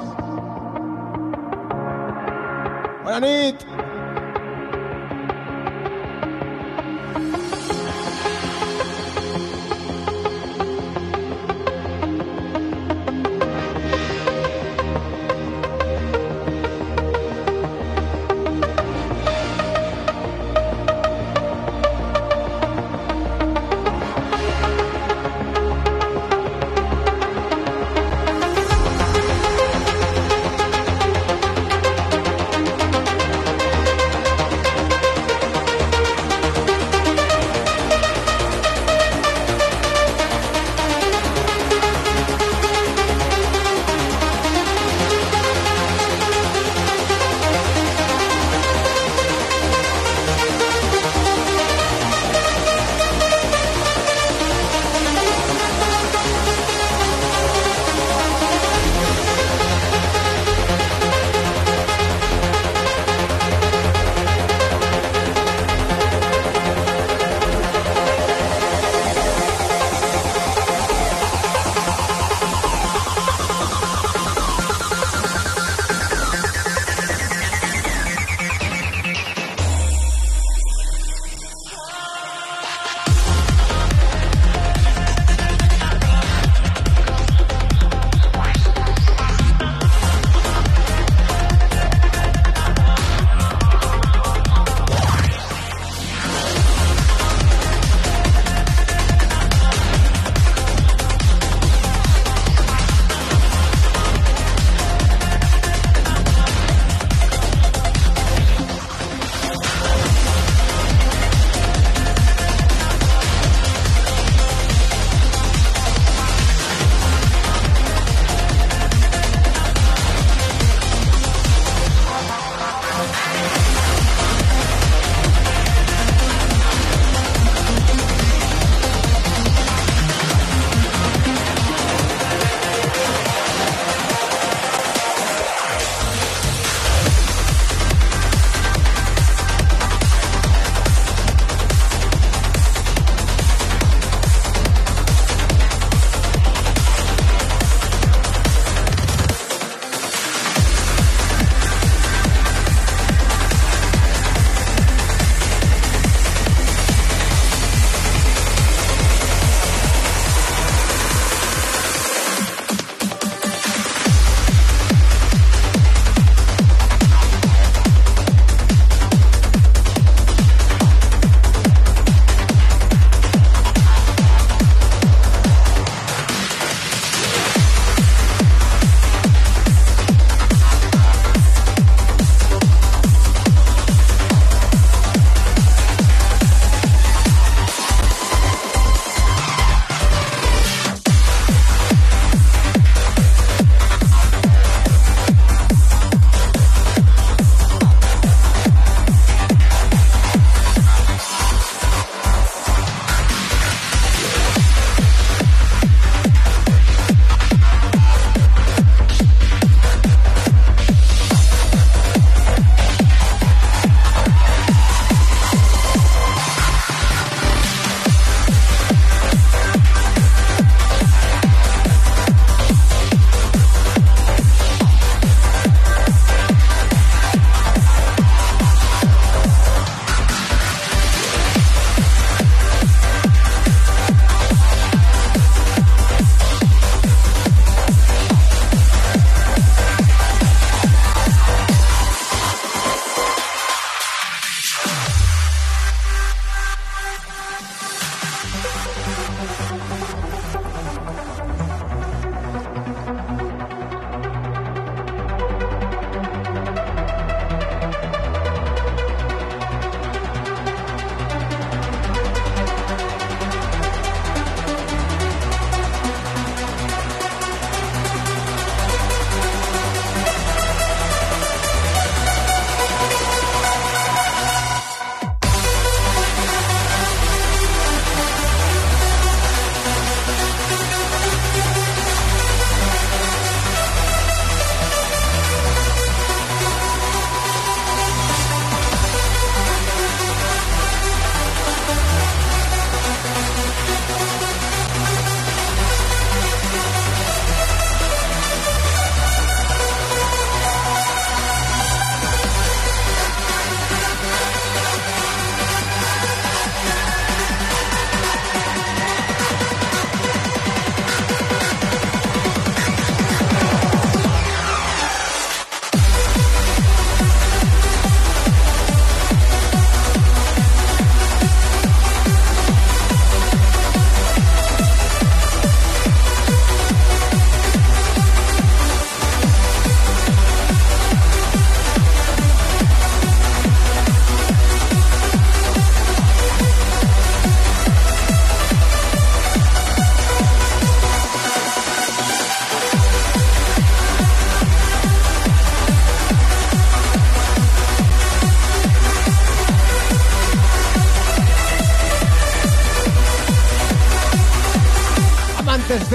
Bona 3.05 3.19
nit. 3.21 3.67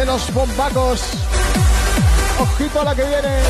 Los 0.08 0.34
bombacos. 0.34 1.02
Ojito 2.40 2.82
a 2.82 2.84
la 2.86 2.96
que 2.96 3.04
viene. 3.04 3.47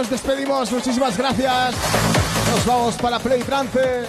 Nos 0.00 0.08
despedimos. 0.08 0.72
Muchísimas 0.72 1.14
gracias. 1.18 1.74
Nos 2.50 2.64
vamos 2.64 2.94
para 2.96 3.18
Play 3.18 3.42
Trance. 3.42 4.06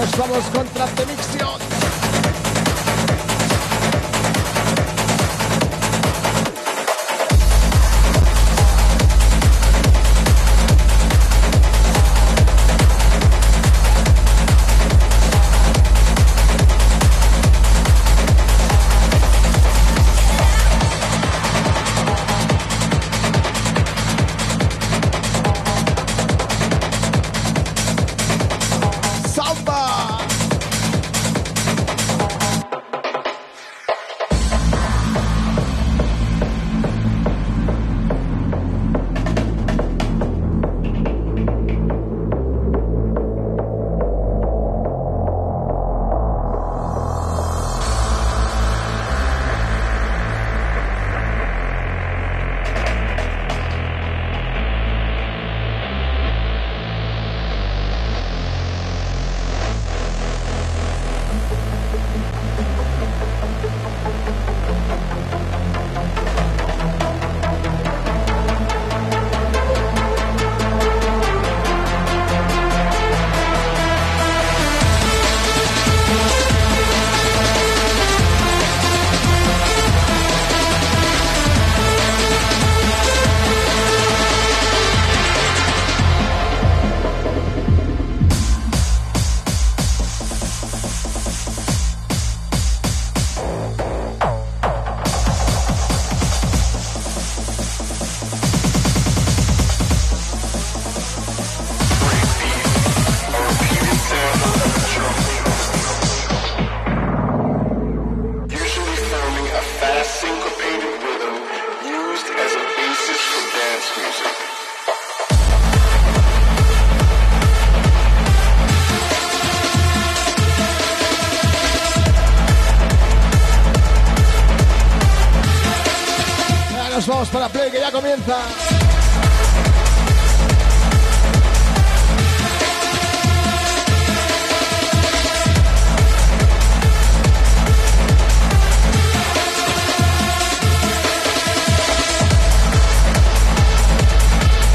Nos 0.00 0.16
vamos 0.18 0.44
contra. 0.46 0.86
Samba. 0.86 1.69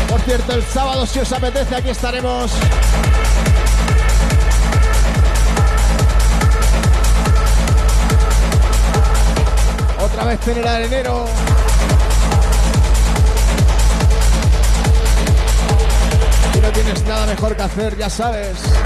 Por 0.10 0.22
cierto, 0.22 0.54
el 0.54 0.64
sábado, 0.64 1.06
si 1.06 1.20
os 1.20 1.32
apetece, 1.32 1.76
aquí 1.76 1.90
estaremos. 1.90 2.52
Ya 18.06 18.10
sabes. 18.10 18.85